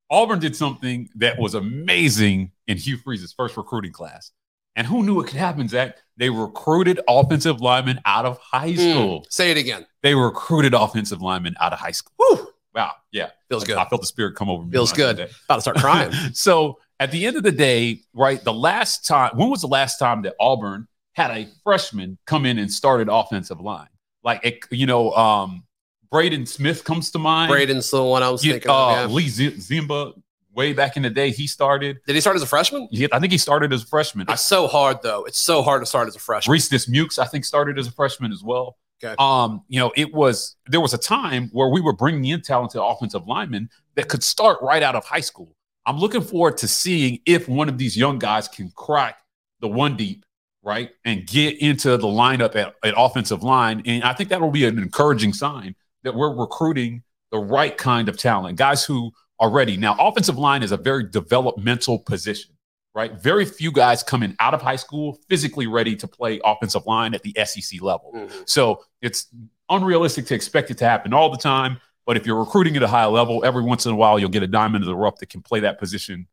Auburn 0.10 0.40
did 0.40 0.56
something 0.56 1.10
that 1.16 1.38
was 1.38 1.54
amazing 1.54 2.52
in 2.68 2.78
Hugh 2.78 2.98
Freeze's 2.98 3.34
first 3.34 3.58
recruiting 3.58 3.92
class. 3.92 4.32
And 4.76 4.86
who 4.86 5.04
knew 5.04 5.20
it 5.22 5.28
could 5.28 5.40
happen, 5.40 5.68
Zach? 5.68 5.98
They 6.18 6.30
recruited 6.30 7.00
offensive 7.08 7.62
linemen 7.62 8.00
out 8.06 8.26
of 8.26 8.38
high 8.38 8.72
hmm. 8.72 8.92
school. 8.92 9.22
Mm, 9.22 9.26
say 9.32 9.52
it 9.52 9.58
again. 9.58 9.86
They 10.04 10.14
recruited 10.14 10.74
offensive 10.74 11.22
linemen 11.22 11.56
out 11.60 11.74
of 11.74 11.80
high 11.80 11.92
school. 11.92 12.14
Whew. 12.18 12.48
Wow. 12.76 12.94
Yeah. 13.12 13.30
Feels 13.50 13.64
good. 13.64 13.78
I 13.78 13.86
felt 13.86 14.02
the 14.02 14.08
spirit 14.08 14.36
come 14.36 14.50
over 14.50 14.64
me. 14.64 14.72
Feels 14.72 14.94
good. 14.94 15.20
About 15.20 15.56
to 15.56 15.62
start 15.62 15.78
crying. 15.78 16.12
so 16.34 16.80
at 17.00 17.12
the 17.12 17.26
end 17.26 17.38
of 17.38 17.44
the 17.44 17.52
day, 17.52 18.02
right, 18.14 18.44
the 18.44 18.54
last 18.54 19.06
time, 19.06 19.32
when 19.36 19.50
was 19.50 19.62
the 19.62 19.68
last 19.68 19.98
time 19.98 20.24
that 20.24 20.36
Auburn 20.40 20.88
had 21.14 21.32
a 21.32 21.48
freshman 21.64 22.18
come 22.26 22.46
in 22.46 22.60
and 22.60 22.72
started 22.72 23.10
offensive 23.10 23.60
line? 23.60 23.90
like 24.28 24.46
it, 24.46 24.60
you 24.72 24.86
know, 24.86 25.12
um, 25.14 25.64
Braden 26.12 26.46
Smith 26.46 26.84
comes 26.84 27.10
to 27.12 27.20
mind. 27.20 27.50
Braden's 27.50 27.90
the 27.90 28.04
one 28.04 28.22
I 28.22 28.30
was 28.30 28.44
thinking. 28.44 28.70
Uh, 28.70 28.74
of, 28.74 29.10
yeah. 29.10 29.16
Lee 29.16 29.28
Ziemba, 29.28 30.14
way 30.54 30.74
back 30.74 30.98
in 30.98 31.04
the 31.04 31.10
day, 31.10 31.32
he 31.32 31.48
started. 31.48 31.98
Did 32.06 32.14
he 32.14 32.22
start 32.22 32.36
as 32.36 32.42
a 32.44 32.48
freshman? 32.48 32.88
Yeah, 32.92 33.08
I 33.12 33.20
think 33.20 33.32
he 33.32 33.38
started 33.38 33.74
as 33.74 33.84
a 33.84 33.88
freshman. 33.88 34.24
It's 34.24 34.32
I, 34.32 34.36
so 34.36 34.68
hard 34.68 35.02
though. 35.02 35.24
It's 35.24 35.40
so 35.40 35.64
hard 35.64 35.82
to 35.82 35.86
start 35.86 36.08
as 36.10 36.16
a 36.16 36.20
freshman. 36.20 36.52
Reese 36.52 36.70
Dismukes, 36.70 37.18
I 37.18 37.26
think, 37.26 37.46
started 37.46 37.80
as 37.80 37.88
a 37.88 37.92
freshman 37.92 38.32
as 38.32 38.44
well. 38.44 38.78
Okay. 39.02 39.16
Um, 39.18 39.64
you 39.70 39.80
know, 39.80 39.94
it 39.96 40.14
was 40.14 40.56
there 40.68 40.82
was 40.82 40.94
a 40.94 40.98
time 40.98 41.50
where 41.54 41.70
we 41.70 41.80
were 41.80 41.94
bringing 41.94 42.26
in 42.26 42.42
talented 42.42 42.82
offensive 42.84 43.28
linemen 43.28 43.70
that 43.96 44.10
could 44.10 44.24
start 44.24 44.58
right 44.62 44.84
out 44.84 44.96
of 44.96 45.06
high 45.06 45.22
school. 45.22 45.56
I'm 45.88 45.98
looking 45.98 46.22
forward 46.22 46.58
to 46.58 46.68
seeing 46.68 47.20
if 47.26 47.48
one 47.48 47.70
of 47.70 47.78
these 47.80 47.98
young 47.98 48.20
guys 48.20 48.48
can 48.48 48.72
crack 48.76 49.20
the 49.62 49.68
one 49.68 49.98
deep 49.98 50.26
right, 50.68 50.90
and 51.06 51.26
get 51.26 51.60
into 51.62 51.96
the 51.96 52.08
lineup 52.08 52.56
at, 52.58 52.76
at 52.84 52.94
offensive 52.98 53.42
line. 53.42 53.82
And 53.86 54.04
I 54.04 54.12
think 54.12 54.30
that 54.30 54.42
will 54.42 54.52
be 54.52 54.66
an 54.66 54.78
encouraging 54.78 55.32
sign 55.32 55.76
that 56.04 56.14
we're 56.14 56.36
recruiting 56.36 57.04
the 57.32 57.40
right 57.40 57.76
kind 57.78 58.10
of 58.10 58.18
talent, 58.18 58.58
guys 58.58 58.84
who 58.84 59.12
are 59.40 59.50
ready. 59.50 59.78
Now, 59.78 59.96
offensive 59.98 60.38
line 60.38 60.64
is 60.64 60.74
a 60.74 60.78
very 60.78 61.10
developmental 61.10 62.00
position, 62.00 62.52
right? 62.94 63.14
Very 63.14 63.46
few 63.46 63.72
guys 63.72 64.04
coming 64.04 64.36
out 64.42 64.54
of 64.54 64.62
high 64.62 64.76
school 64.76 65.20
physically 65.30 65.68
ready 65.68 65.96
to 65.96 66.08
play 66.08 66.42
offensive 66.44 66.86
line 66.86 67.14
at 67.14 67.24
the 67.24 67.34
SEC 67.46 67.82
level. 67.82 68.12
Mm-hmm. 68.14 68.42
So 68.46 68.84
it's 69.02 69.28
unrealistic 69.70 70.26
to 70.28 70.36
expect 70.36 70.70
it 70.70 70.78
to 70.80 70.86
happen 70.86 71.14
all 71.14 71.30
the 71.30 71.38
time. 71.38 71.80
But 72.08 72.16
if 72.18 72.26
you're 72.26 72.40
recruiting 72.40 72.76
at 72.78 72.82
a 72.84 72.88
high 72.88 73.06
level, 73.06 73.44
every 73.44 73.62
once 73.62 73.86
in 73.86 73.92
a 73.92 73.96
while 73.96 74.18
you'll 74.18 74.30
get 74.30 74.42
a 74.42 74.48
diamond 74.48 74.84
in 74.86 74.90
the 74.90 74.96
rough 74.96 75.18
that 75.18 75.30
can 75.30 75.42
play 75.42 75.60
that 75.60 75.78
position 75.78 76.28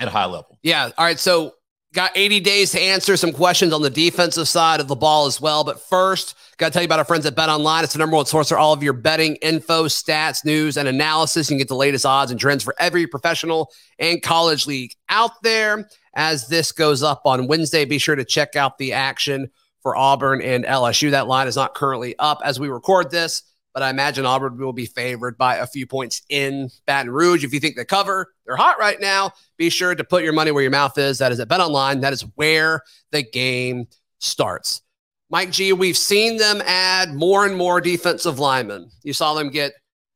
at 0.00 0.08
a 0.08 0.10
high 0.10 0.24
level. 0.24 0.58
Yeah. 0.62 0.90
All 0.96 1.04
right. 1.04 1.18
So 1.18 1.30
got 1.30 1.46
all 1.46 1.48
right. 1.48 1.52
So 1.52 1.54
got 1.94 2.12
80 2.14 2.40
days 2.40 2.72
to 2.72 2.80
answer 2.80 3.16
some 3.16 3.32
questions 3.32 3.72
on 3.72 3.82
the 3.82 3.90
defensive 3.90 4.48
side 4.48 4.80
of 4.80 4.88
the 4.88 4.96
ball 4.96 5.26
as 5.26 5.40
well. 5.40 5.64
But 5.64 5.80
first, 5.80 6.34
got 6.56 6.66
to 6.66 6.72
tell 6.72 6.82
you 6.82 6.86
about 6.86 6.98
our 6.98 7.04
friends 7.04 7.26
at 7.26 7.34
Bet 7.34 7.48
Online. 7.48 7.84
It's 7.84 7.92
the 7.92 7.98
number 7.98 8.16
one 8.16 8.26
source 8.26 8.48
for 8.48 8.58
all 8.58 8.72
of 8.72 8.82
your 8.82 8.92
betting 8.92 9.36
info, 9.36 9.84
stats, 9.84 10.44
news, 10.44 10.76
and 10.76 10.88
analysis. 10.88 11.48
You 11.48 11.54
can 11.54 11.58
get 11.58 11.68
the 11.68 11.74
latest 11.74 12.04
odds 12.04 12.30
and 12.30 12.40
trends 12.40 12.62
for 12.62 12.74
every 12.78 13.06
professional 13.06 13.70
and 13.98 14.22
college 14.22 14.66
league 14.66 14.94
out 15.08 15.42
there. 15.42 15.88
As 16.14 16.48
this 16.48 16.72
goes 16.72 17.02
up 17.02 17.22
on 17.24 17.46
Wednesday, 17.46 17.84
be 17.84 17.98
sure 17.98 18.16
to 18.16 18.24
check 18.24 18.56
out 18.56 18.78
the 18.78 18.92
action 18.94 19.50
for 19.82 19.96
Auburn 19.96 20.42
and 20.42 20.64
LSU. 20.64 21.10
That 21.10 21.28
line 21.28 21.46
is 21.46 21.56
not 21.56 21.74
currently 21.74 22.14
up 22.18 22.40
as 22.44 22.58
we 22.58 22.68
record 22.68 23.10
this 23.10 23.42
but 23.74 23.82
I 23.82 23.90
imagine 23.90 24.26
Auburn 24.26 24.58
will 24.58 24.72
be 24.72 24.86
favored 24.86 25.36
by 25.38 25.56
a 25.56 25.66
few 25.66 25.86
points 25.86 26.22
in 26.28 26.70
Baton 26.86 27.10
Rouge. 27.10 27.44
If 27.44 27.52
you 27.52 27.60
think 27.60 27.76
they 27.76 27.84
cover, 27.84 28.34
they're 28.46 28.56
hot 28.56 28.78
right 28.78 29.00
now. 29.00 29.32
Be 29.56 29.70
sure 29.70 29.94
to 29.94 30.04
put 30.04 30.24
your 30.24 30.32
money 30.32 30.50
where 30.50 30.62
your 30.62 30.70
mouth 30.70 30.96
is. 30.98 31.18
That 31.18 31.32
is 31.32 31.40
at 31.40 31.48
Bet 31.48 31.60
Online. 31.60 32.00
That 32.00 32.12
is 32.12 32.22
where 32.34 32.82
the 33.12 33.22
game 33.22 33.86
starts. 34.18 34.82
Mike 35.30 35.50
G, 35.50 35.72
we've 35.72 35.96
seen 35.96 36.38
them 36.38 36.62
add 36.64 37.12
more 37.14 37.44
and 37.44 37.56
more 37.56 37.80
defensive 37.80 38.38
linemen. 38.38 38.90
You 39.02 39.12
saw 39.12 39.34
them 39.34 39.50
get 39.50 39.72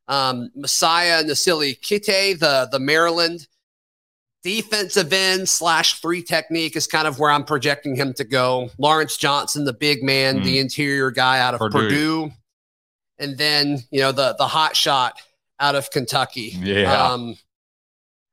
um, 0.08 0.50
Messiah 0.56 1.22
Nasili 1.22 1.76
Kite, 1.80 2.40
the, 2.40 2.68
the 2.72 2.78
Maryland 2.78 3.46
defensive 4.42 5.12
end 5.12 5.48
slash 5.48 6.00
three 6.00 6.22
technique 6.22 6.76
is 6.76 6.86
kind 6.86 7.06
of 7.06 7.18
where 7.18 7.30
I'm 7.30 7.44
projecting 7.44 7.94
him 7.94 8.12
to 8.14 8.24
go. 8.24 8.70
Lawrence 8.78 9.16
Johnson, 9.16 9.64
the 9.64 9.72
big 9.72 10.02
man, 10.02 10.40
mm. 10.40 10.44
the 10.44 10.58
interior 10.58 11.10
guy 11.10 11.38
out 11.38 11.54
of 11.54 11.60
Purdue. 11.60 11.78
Purdue 11.78 12.32
and 13.22 13.38
then 13.38 13.78
you 13.90 14.00
know 14.00 14.12
the 14.12 14.34
the 14.38 14.46
hot 14.46 14.76
shot 14.76 15.14
out 15.60 15.74
of 15.74 15.90
Kentucky. 15.90 16.56
Yeah. 16.58 16.92
Um, 16.92 17.36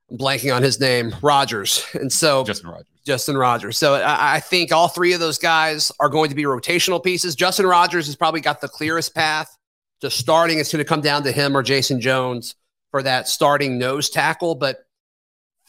I'm 0.10 0.18
blanking 0.18 0.54
on 0.54 0.64
his 0.64 0.80
name, 0.80 1.16
Rogers, 1.22 1.86
and 1.94 2.12
so 2.12 2.44
Justin 2.44 2.70
Rogers. 2.70 2.88
Justin 3.06 3.38
Rogers. 3.38 3.78
So 3.78 3.96
I, 3.96 4.36
I, 4.36 4.40
think 4.40 4.72
all 4.72 4.88
three 4.88 5.14
of 5.14 5.20
those 5.20 5.38
guys 5.38 5.92
are 6.00 6.10
going 6.10 6.30
to 6.30 6.36
be 6.36 6.44
rotational 6.44 7.04
pieces. 7.04 7.36
Justin 7.36 7.66
Rogers 7.66 8.08
has 8.08 8.16
probably 8.16 8.42
got 8.42 8.62
the 8.62 8.68
clearest 8.68 9.16
path 9.16 9.56
to 10.02 10.10
starting. 10.10 10.60
It's 10.60 10.72
going 10.72 10.84
to 10.84 10.88
come 10.88 11.02
down 11.02 11.24
to 11.24 11.32
him 11.32 11.56
or 11.56 11.64
Jason 11.64 12.02
Jones 12.02 12.56
for 12.92 13.02
that 13.04 13.28
starting 13.28 13.78
nose 13.78 14.10
tackle, 14.10 14.56
but 14.56 14.86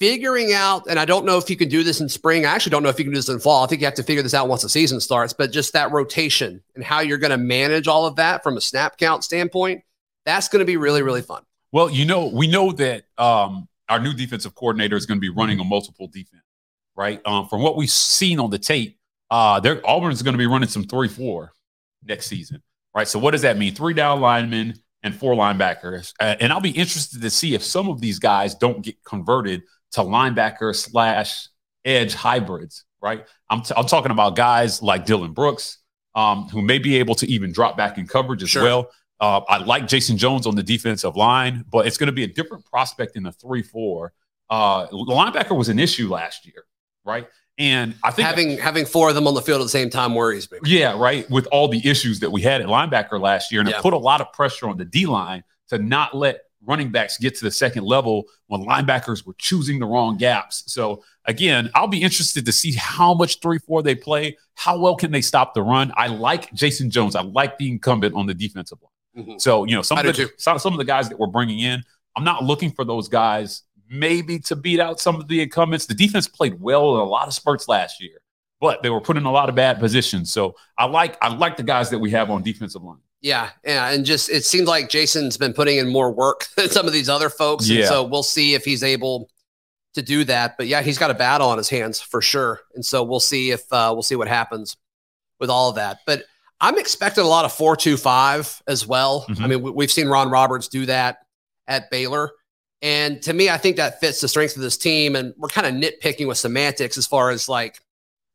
figuring 0.01 0.53
out, 0.53 0.87
and 0.89 0.99
I 0.99 1.05
don't 1.05 1.27
know 1.27 1.37
if 1.37 1.51
you 1.51 1.57
can 1.57 1.69
do 1.69 1.85
this 1.85 2.01
in 2.01 2.09
spring. 2.09 2.47
I 2.47 2.53
actually 2.53 2.71
don't 2.71 2.83
know 2.83 2.89
if 2.89 2.99
you 2.99 3.05
can 3.05 3.13
do 3.13 3.19
this 3.19 3.29
in 3.29 3.39
fall. 3.39 3.63
I 3.63 3.67
think 3.67 3.83
you 3.83 3.87
have 3.87 3.95
to 3.95 4.03
figure 4.03 4.23
this 4.23 4.35
out 4.35 4.49
once 4.49 4.63
the 4.63 4.69
season 4.69 4.99
starts, 4.99 5.33
but 5.33 5.53
just 5.53 5.75
that 5.75 5.93
rotation 5.93 6.63
and 6.75 6.83
how 6.83 7.01
you're 7.01 7.19
going 7.19 7.31
to 7.31 7.37
manage 7.37 7.87
all 7.87 8.07
of 8.07 8.17
that 8.17 8.43
from 8.43 8.57
a 8.57 8.61
snap 8.61 8.97
count 8.97 9.23
standpoint, 9.23 9.85
that's 10.25 10.49
going 10.49 10.61
to 10.61 10.65
be 10.65 10.79
really, 10.79 11.03
really 11.03 11.23
fun. 11.23 11.43
Well, 11.71 11.91
you 11.91 12.07
know, 12.07 12.27
we 12.27 12.49
know 12.49 12.73
that 12.73 13.05
um, 13.19 13.69
our 13.89 14.01
new 14.01 14.15
defensive 14.15 14.55
coordinator 14.55 14.97
is 14.97 15.07
going 15.07 15.19
to 15.19 15.21
be 15.21 15.29
running 15.29 15.61
a 15.61 15.65
multiple 15.65 16.09
defense, 16.09 16.43
right? 16.97 17.21
Um, 17.27 17.47
from 17.47 17.63
what 17.63 17.77
we've 17.77 17.91
seen 17.91 18.41
on 18.41 18.51
the 18.51 18.59
tape, 18.59 18.99
uh, 19.31 19.61
Auburn 19.85 20.13
is 20.13 20.23
going 20.23 20.35
to 20.35 20.39
be 20.39 20.47
running 20.47 20.69
some 20.69 20.85
3 20.85 21.09
4 21.09 21.53
next 22.05 22.27
season, 22.27 22.63
right? 22.95 23.07
So, 23.07 23.19
what 23.19 23.33
does 23.33 23.43
that 23.43 23.59
mean? 23.59 23.75
Three 23.75 23.95
down 23.95 24.21
linemen 24.21 24.75
and 25.03 25.15
four 25.15 25.35
linebackers. 25.35 26.13
Uh, 26.19 26.37
and 26.41 26.53
I'll 26.53 26.61
be 26.61 26.71
interested 26.71 27.23
to 27.23 27.31
see 27.31 27.55
if 27.55 27.63
some 27.63 27.89
of 27.89 28.01
these 28.01 28.19
guys 28.19 28.55
don't 28.55 28.83
get 28.83 29.03
converted 29.05 29.63
to 29.93 30.01
linebacker 30.01 30.75
slash 30.75 31.49
edge 31.85 32.15
hybrids, 32.15 32.85
right? 33.01 33.25
I'm, 33.49 33.63
t- 33.63 33.75
I'm 33.77 33.87
talking 33.87 34.13
about 34.13 34.37
guys 34.37 34.83
like 34.83 35.07
Dylan 35.07 35.35
Brooks, 35.35 35.79
um, 36.15 36.49
who 36.49 36.63
may 36.63 36.79
be 36.79 36.97
able 36.97 37.15
to 37.17 37.31
even 37.31 37.53
drop 37.53 37.77
back 37.77 37.99
in 37.99 38.07
coverage 38.07 38.43
as 38.43 38.51
sure. 38.51 38.63
well. 38.63 38.91
Uh, 39.21 39.43
I 39.49 39.59
like 39.59 39.87
Jason 39.87 40.17
Jones 40.17 40.47
on 40.47 40.55
the 40.55 40.63
defensive 40.63 41.15
line, 41.17 41.65
but 41.71 41.87
it's 41.87 41.99
going 41.99 42.07
to 42.07 42.13
be 42.13 42.25
a 42.25 42.29
different 42.29 42.65
prospect 42.65 43.17
in 43.17 43.23
the 43.23 43.33
3 43.33 43.63
4. 43.63 44.13
Uh, 44.49 44.87
the 44.87 44.97
linebacker 44.97 45.57
was 45.57 45.69
an 45.69 45.79
issue 45.79 46.09
last 46.09 46.47
year, 46.47 46.65
right? 47.05 47.29
And 47.59 47.95
I 48.03 48.11
think 48.11 48.27
having 48.27 48.57
having 48.57 48.87
four 48.87 49.11
of 49.11 49.15
them 49.15 49.27
on 49.27 49.35
the 49.35 49.43
field 49.43 49.61
at 49.61 49.65
the 49.65 49.69
same 49.69 49.91
time 49.91 50.15
worries 50.15 50.51
me. 50.51 50.59
Yeah, 50.65 50.99
right. 50.99 51.29
With 51.29 51.47
all 51.53 51.69
the 51.69 51.87
issues 51.87 52.21
that 52.21 52.31
we 52.33 52.41
had 52.41 52.63
at 52.63 52.69
linebacker 52.69 53.21
last 53.21 53.53
year, 53.53 53.61
and 53.61 53.69
yeah. 53.69 53.77
it 53.77 53.83
put 53.83 53.93
a 53.93 53.99
lot 53.99 54.23
of 54.23 54.33
pressure 54.33 54.67
on 54.67 54.79
the 54.79 54.87
D 54.87 55.05
line 55.05 55.45
to 55.69 55.79
not 55.79 56.17
let 56.17 56.41
running 56.65 56.91
backs 56.91 57.19
get 57.19 57.35
to 57.37 57.45
the 57.45 57.51
second 57.51 57.85
level 57.85 58.25
when 58.49 58.63
linebackers 58.63 59.27
were 59.27 59.35
choosing 59.39 59.79
the 59.79 59.87
wrong 59.87 60.17
gaps. 60.17 60.65
So 60.67 61.03
again, 61.25 61.71
I'll 61.75 61.89
be 61.89 62.03
interested 62.03 62.45
to 62.45 62.53
see 62.53 62.73
how 62.73 63.15
much 63.15 63.41
3-4 63.41 63.83
they 63.83 63.95
play. 63.95 64.37
How 64.55 64.79
well 64.79 64.97
can 64.97 65.11
they 65.11 65.23
stop 65.23 65.55
the 65.55 65.63
run? 65.63 65.93
I 65.97 66.09
like 66.09 66.53
Jason 66.53 66.91
Jones. 66.91 67.17
I 67.17 67.23
like 67.23 67.59
the 67.59 67.71
incumbent 67.71 68.15
on 68.15 68.27
the 68.27 68.35
defensive 68.35 68.79
line. 68.83 69.25
Mm-hmm. 69.25 69.39
So, 69.39 69.65
you 69.65 69.75
know, 69.75 69.83
some 69.83 69.99
of, 69.99 70.17
the, 70.17 70.31
some, 70.37 70.59
some 70.59 70.73
of 70.73 70.79
the 70.79 70.85
guys 70.85 71.09
that 71.09 71.19
we're 71.19 71.27
bringing 71.27 71.61
in, 71.61 71.83
I'm 72.17 72.25
not 72.25 72.45
looking 72.45 72.71
for 72.71 72.85
those 72.85 73.09
guys 73.09 73.63
maybe 73.91 74.39
to 74.39 74.57
beat 74.57 74.81
out 74.81 75.01
some 75.01 75.17
of 75.17 75.29
the 75.29 75.43
incumbents. 75.43 75.87
The 75.87 75.95
defense 75.95 76.29
played 76.29 76.61
well 76.61 76.95
in 76.95 77.01
a 77.01 77.05
lot 77.05 77.27
of 77.27 77.35
spurts 77.35 77.69
last 77.69 78.01
year, 78.01 78.21
but 78.61 78.83
they 78.83 78.91
were 78.91 79.01
put 79.01 79.17
in 79.17 79.25
a 79.25 79.33
lot 79.33 79.49
of 79.49 79.55
bad 79.55 79.81
positions. 79.81 80.33
So 80.33 80.55
I 80.79 80.87
like 80.87 81.19
I 81.21 81.35
like 81.35 81.57
the 81.57 81.63
guys 81.65 81.91
that 81.91 81.99
we 81.99 82.11
have 82.11 82.31
on 82.31 82.43
defensive 82.43 82.83
line. 82.83 82.99
Yeah, 83.23 83.51
yeah, 83.65 83.91
and 83.91 84.05
just 84.05 84.31
it 84.31 84.45
seems 84.45 84.67
like 84.67 84.89
Jason's 84.89 85.37
been 85.37 85.53
putting 85.53 85.79
in 85.79 85.89
more 85.89 86.11
work 86.11 86.47
than 86.57 86.71
some 86.71 86.87
of 86.87 86.93
these 86.93 87.09
other 87.09 87.29
folks. 87.29 87.69
Yeah. 87.69 87.81
And 87.81 87.87
so 87.89 88.05
we'll 88.05 88.23
see 88.23 88.55
if 88.55 88.65
he's 88.65 88.83
able 88.83 89.29
to 89.95 90.03
do 90.03 90.25
that. 90.25 90.57
But 90.57 90.69
yeah, 90.69 90.83
he's 90.83 90.99
got 90.99 91.11
a 91.11 91.15
battle 91.15 91.49
on 91.49 91.59
his 91.59 91.69
hands 91.69 92.01
for 92.01 92.23
sure. 92.23 92.61
And 92.75 92.85
so 92.85 93.03
we'll 93.03 93.21
see 93.21 93.51
if 93.51 93.61
uh, 93.73 93.91
we'll 93.93 94.03
see 94.03 94.17
what 94.17 94.29
happens 94.29 94.77
with 95.39 95.51
all 95.51 95.69
of 95.69 95.77
that. 95.77 95.99
But 96.07 96.25
I'm 96.61 96.79
expecting 96.79 97.25
a 97.25 97.29
lot 97.29 97.45
of 97.45 97.53
four 97.53 97.77
two 97.77 97.97
five 97.97 98.63
as 98.67 98.87
well. 98.87 99.27
Mm-hmm. 99.29 99.45
I 99.45 99.47
mean, 99.49 99.75
we've 99.75 99.91
seen 99.91 100.09
Ron 100.09 100.31
Roberts 100.31 100.69
do 100.69 100.87
that 100.87 101.19
at 101.67 101.91
Baylor. 101.91 102.33
And 102.83 103.21
to 103.23 103.35
me, 103.35 103.51
I 103.51 103.59
think 103.59 103.77
that 103.77 104.01
fits 104.01 104.23
the 104.23 104.29
strength 104.29 104.57
of 104.57 104.63
this 104.63 104.79
team. 104.79 105.15
And 105.15 105.35
we're 105.37 105.49
kind 105.49 105.67
of 105.67 105.75
nitpicking 105.75 106.27
with 106.27 106.39
semantics 106.39 106.97
as 106.97 107.07
far 107.07 107.31
as 107.31 107.49
like, 107.49 107.79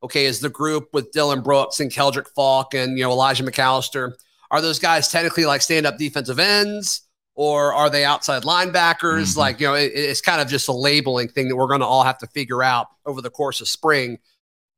okay, 0.04 0.25
is 0.25 0.39
the 0.39 0.50
group 0.50 0.89
with 0.94 1.12
Dylan 1.12 1.44
Brooks 1.44 1.80
and 1.80 1.92
Keldric 1.92 2.27
Faulk 2.36 2.75
and 2.75 2.98
you 2.98 3.04
know 3.04 3.12
Elijah 3.12 3.44
McAllister 3.44 4.13
are 4.52 4.62
those 4.62 4.80
guys 4.80 5.10
technically 5.10 5.46
like 5.46 5.62
stand 5.62 5.86
up 5.86 5.98
defensive 5.98 6.40
ends 6.40 7.02
or 7.36 7.74
are 7.74 7.90
they 7.90 8.06
outside 8.06 8.44
linebackers? 8.44 9.32
Mm-hmm. 9.32 9.40
Like, 9.40 9.60
you 9.60 9.68
know, 9.68 9.74
it, 9.74 9.92
it's 9.94 10.22
kind 10.22 10.42
of 10.42 10.48
just 10.48 10.68
a 10.68 10.74
labeling 10.74 11.28
thing 11.28 11.50
that 11.50 11.56
we're 11.56 11.68
going 11.68 11.82
to 11.82 11.86
all 11.86 12.04
have 12.04 12.18
to 12.20 12.28
figure 12.28 12.64
out 12.64 12.88
over 13.06 13.22
the 13.22 13.30
course 13.30 13.62
of 13.62 13.68
spring. 13.68 14.20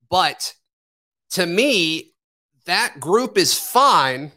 But 0.10 0.54
to 1.32 1.46
me, 1.46 2.14
that 2.66 3.00
group 3.00 3.38
is 3.38 3.58
fine 3.58 4.32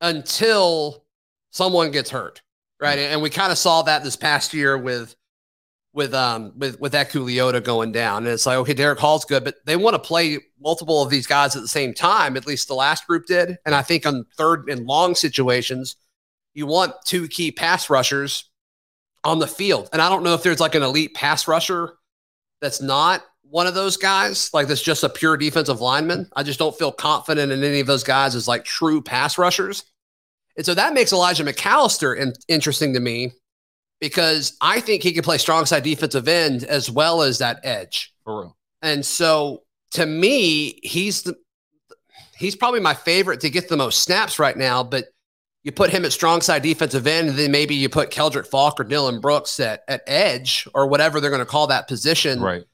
until 0.00 1.04
someone 1.50 1.90
gets 1.90 2.10
hurt. 2.10 2.42
Right. 2.80 2.98
Mm-hmm. 2.98 3.12
And 3.14 3.22
we 3.22 3.30
kind 3.30 3.50
of 3.50 3.58
saw 3.58 3.82
that 3.82 4.04
this 4.04 4.16
past 4.16 4.54
year 4.54 4.78
with 4.78 5.16
with 5.98 6.14
um 6.14 6.52
with 6.56 6.78
with 6.78 6.92
Eku 6.92 7.26
Leota 7.26 7.62
going 7.62 7.90
down. 7.90 8.18
And 8.18 8.28
it's 8.28 8.46
like, 8.46 8.56
okay, 8.58 8.72
Derick 8.72 9.00
Hall's 9.00 9.24
good, 9.24 9.42
but 9.42 9.56
they 9.66 9.74
want 9.74 9.94
to 9.94 9.98
play 9.98 10.38
multiple 10.60 11.02
of 11.02 11.10
these 11.10 11.26
guys 11.26 11.56
at 11.56 11.62
the 11.62 11.68
same 11.68 11.92
time. 11.92 12.36
At 12.36 12.46
least 12.46 12.68
the 12.68 12.74
last 12.74 13.04
group 13.08 13.26
did. 13.26 13.58
And 13.66 13.74
I 13.74 13.82
think 13.82 14.06
on 14.06 14.24
third 14.36 14.70
and 14.70 14.86
long 14.86 15.16
situations, 15.16 15.96
you 16.54 16.66
want 16.66 16.94
two 17.04 17.26
key 17.26 17.50
pass 17.50 17.90
rushers 17.90 18.48
on 19.24 19.40
the 19.40 19.48
field. 19.48 19.88
And 19.92 20.00
I 20.00 20.08
don't 20.08 20.22
know 20.22 20.34
if 20.34 20.44
there's 20.44 20.60
like 20.60 20.76
an 20.76 20.84
elite 20.84 21.14
pass 21.14 21.48
rusher 21.48 21.94
that's 22.60 22.80
not 22.80 23.24
one 23.42 23.66
of 23.66 23.74
those 23.74 23.96
guys, 23.96 24.50
like 24.54 24.68
that's 24.68 24.80
just 24.80 25.02
a 25.02 25.08
pure 25.08 25.36
defensive 25.36 25.80
lineman. 25.80 26.30
I 26.36 26.44
just 26.44 26.60
don't 26.60 26.78
feel 26.78 26.92
confident 26.92 27.50
in 27.50 27.64
any 27.64 27.80
of 27.80 27.88
those 27.88 28.04
guys 28.04 28.36
as 28.36 28.46
like 28.46 28.64
true 28.64 29.02
pass 29.02 29.36
rushers. 29.36 29.82
And 30.56 30.64
so 30.64 30.74
that 30.74 30.94
makes 30.94 31.12
Elijah 31.12 31.44
McAllister 31.44 32.16
in- 32.16 32.34
interesting 32.46 32.94
to 32.94 33.00
me 33.00 33.32
because 34.00 34.56
I 34.60 34.80
think 34.80 35.02
he 35.02 35.12
can 35.12 35.22
play 35.22 35.38
strong 35.38 35.66
side 35.66 35.82
defensive 35.82 36.28
end 36.28 36.64
as 36.64 36.90
well 36.90 37.22
as 37.22 37.38
that 37.38 37.60
edge. 37.62 38.12
For 38.24 38.40
real. 38.40 38.56
And 38.82 39.04
so 39.04 39.62
to 39.92 40.06
me, 40.06 40.78
he's 40.82 41.22
the 41.22 41.36
he's 42.36 42.54
probably 42.54 42.80
my 42.80 42.94
favorite 42.94 43.40
to 43.40 43.50
get 43.50 43.68
the 43.68 43.76
most 43.76 44.02
snaps 44.02 44.38
right 44.38 44.56
now, 44.56 44.82
but 44.82 45.06
you 45.64 45.72
put 45.72 45.90
him 45.90 46.04
at 46.04 46.12
strong 46.12 46.40
side 46.40 46.62
defensive 46.62 47.06
end, 47.06 47.30
and 47.30 47.38
then 47.38 47.50
maybe 47.50 47.74
you 47.74 47.88
put 47.88 48.10
Keldric 48.10 48.46
Faulk 48.46 48.78
or 48.78 48.84
Dylan 48.84 49.20
Brooks 49.20 49.58
at, 49.58 49.82
at 49.88 50.02
edge 50.06 50.68
or 50.72 50.86
whatever 50.86 51.20
they're 51.20 51.30
going 51.30 51.40
to 51.40 51.46
call 51.46 51.66
that 51.66 51.88
position. 51.88 52.40
Right 52.40 52.64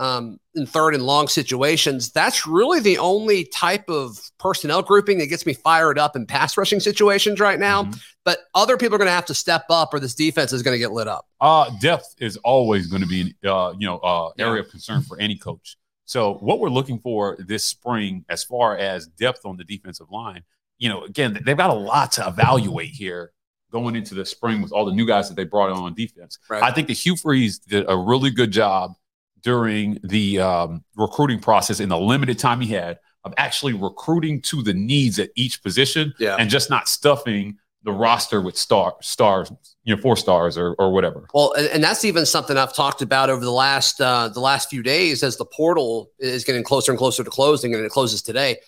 um, 0.00 0.40
in 0.54 0.66
third 0.66 0.94
and 0.94 1.04
long 1.04 1.28
situations. 1.28 2.10
That's 2.10 2.46
really 2.46 2.80
the 2.80 2.98
only 2.98 3.44
type 3.44 3.88
of 3.88 4.18
personnel 4.38 4.82
grouping 4.82 5.18
that 5.18 5.26
gets 5.26 5.44
me 5.44 5.52
fired 5.52 5.98
up 5.98 6.16
in 6.16 6.26
pass 6.26 6.56
rushing 6.56 6.80
situations 6.80 7.38
right 7.38 7.60
now. 7.60 7.84
Mm-hmm. 7.84 7.98
But 8.24 8.40
other 8.54 8.76
people 8.76 8.96
are 8.96 8.98
going 8.98 9.08
to 9.08 9.12
have 9.12 9.26
to 9.26 9.34
step 9.34 9.64
up, 9.70 9.94
or 9.94 10.00
this 10.00 10.14
defense 10.14 10.52
is 10.52 10.62
going 10.62 10.74
to 10.74 10.78
get 10.78 10.92
lit 10.92 11.08
up. 11.08 11.26
Uh, 11.40 11.70
depth 11.80 12.14
is 12.18 12.36
always 12.38 12.86
going 12.86 13.02
to 13.02 13.08
be, 13.08 13.34
uh, 13.46 13.72
you 13.78 13.86
know, 13.86 13.98
uh, 13.98 14.30
area 14.38 14.56
yeah. 14.56 14.60
of 14.60 14.70
concern 14.70 15.02
for 15.02 15.18
any 15.18 15.36
coach. 15.36 15.76
So 16.04 16.34
what 16.34 16.58
we're 16.58 16.70
looking 16.70 16.98
for 16.98 17.36
this 17.38 17.64
spring, 17.64 18.24
as 18.28 18.44
far 18.44 18.76
as 18.76 19.06
depth 19.06 19.46
on 19.46 19.56
the 19.56 19.64
defensive 19.64 20.10
line, 20.10 20.42
you 20.78 20.88
know, 20.88 21.04
again, 21.04 21.38
they've 21.46 21.56
got 21.56 21.70
a 21.70 21.74
lot 21.74 22.12
to 22.12 22.26
evaluate 22.26 22.90
here 22.90 23.32
going 23.70 23.94
into 23.94 24.14
the 24.14 24.26
spring 24.26 24.60
with 24.60 24.72
all 24.72 24.84
the 24.84 24.92
new 24.92 25.06
guys 25.06 25.28
that 25.28 25.36
they 25.36 25.44
brought 25.44 25.70
on 25.70 25.94
defense. 25.94 26.38
Right. 26.48 26.62
I 26.62 26.72
think 26.72 26.88
the 26.88 26.94
Hugh 26.94 27.16
Freeze 27.16 27.58
did 27.58 27.84
a 27.88 27.96
really 27.96 28.30
good 28.30 28.50
job 28.50 28.94
during 29.42 29.98
the 30.02 30.40
um, 30.40 30.84
recruiting 30.96 31.38
process 31.38 31.80
in 31.80 31.88
the 31.88 31.98
limited 31.98 32.38
time 32.38 32.60
he 32.60 32.72
had 32.72 32.98
of 33.24 33.32
actually 33.36 33.74
recruiting 33.74 34.40
to 34.40 34.62
the 34.62 34.74
needs 34.74 35.18
at 35.18 35.30
each 35.34 35.62
position 35.62 36.12
yeah. 36.18 36.36
and 36.38 36.50
just 36.50 36.70
not 36.70 36.88
stuffing 36.88 37.56
the 37.82 37.92
roster 37.92 38.40
with 38.40 38.56
star 38.56 38.94
stars, 39.00 39.50
you 39.84 39.94
know, 39.94 40.00
four 40.02 40.16
stars 40.16 40.58
or 40.58 40.74
or 40.74 40.92
whatever. 40.92 41.26
Well, 41.32 41.52
and, 41.54 41.66
and 41.68 41.84
that's 41.84 42.04
even 42.04 42.26
something 42.26 42.56
I've 42.56 42.74
talked 42.74 43.02
about 43.02 43.30
over 43.30 43.44
the 43.44 43.50
last 43.52 44.00
uh, 44.00 44.28
the 44.28 44.40
last 44.40 44.68
few 44.68 44.82
days 44.82 45.22
as 45.22 45.36
the 45.36 45.46
portal 45.46 46.10
is 46.18 46.44
getting 46.44 46.62
closer 46.62 46.92
and 46.92 46.98
closer 46.98 47.24
to 47.24 47.30
closing, 47.30 47.74
and 47.74 47.84
it 47.84 47.90
closes 47.90 48.22
today. 48.22 48.58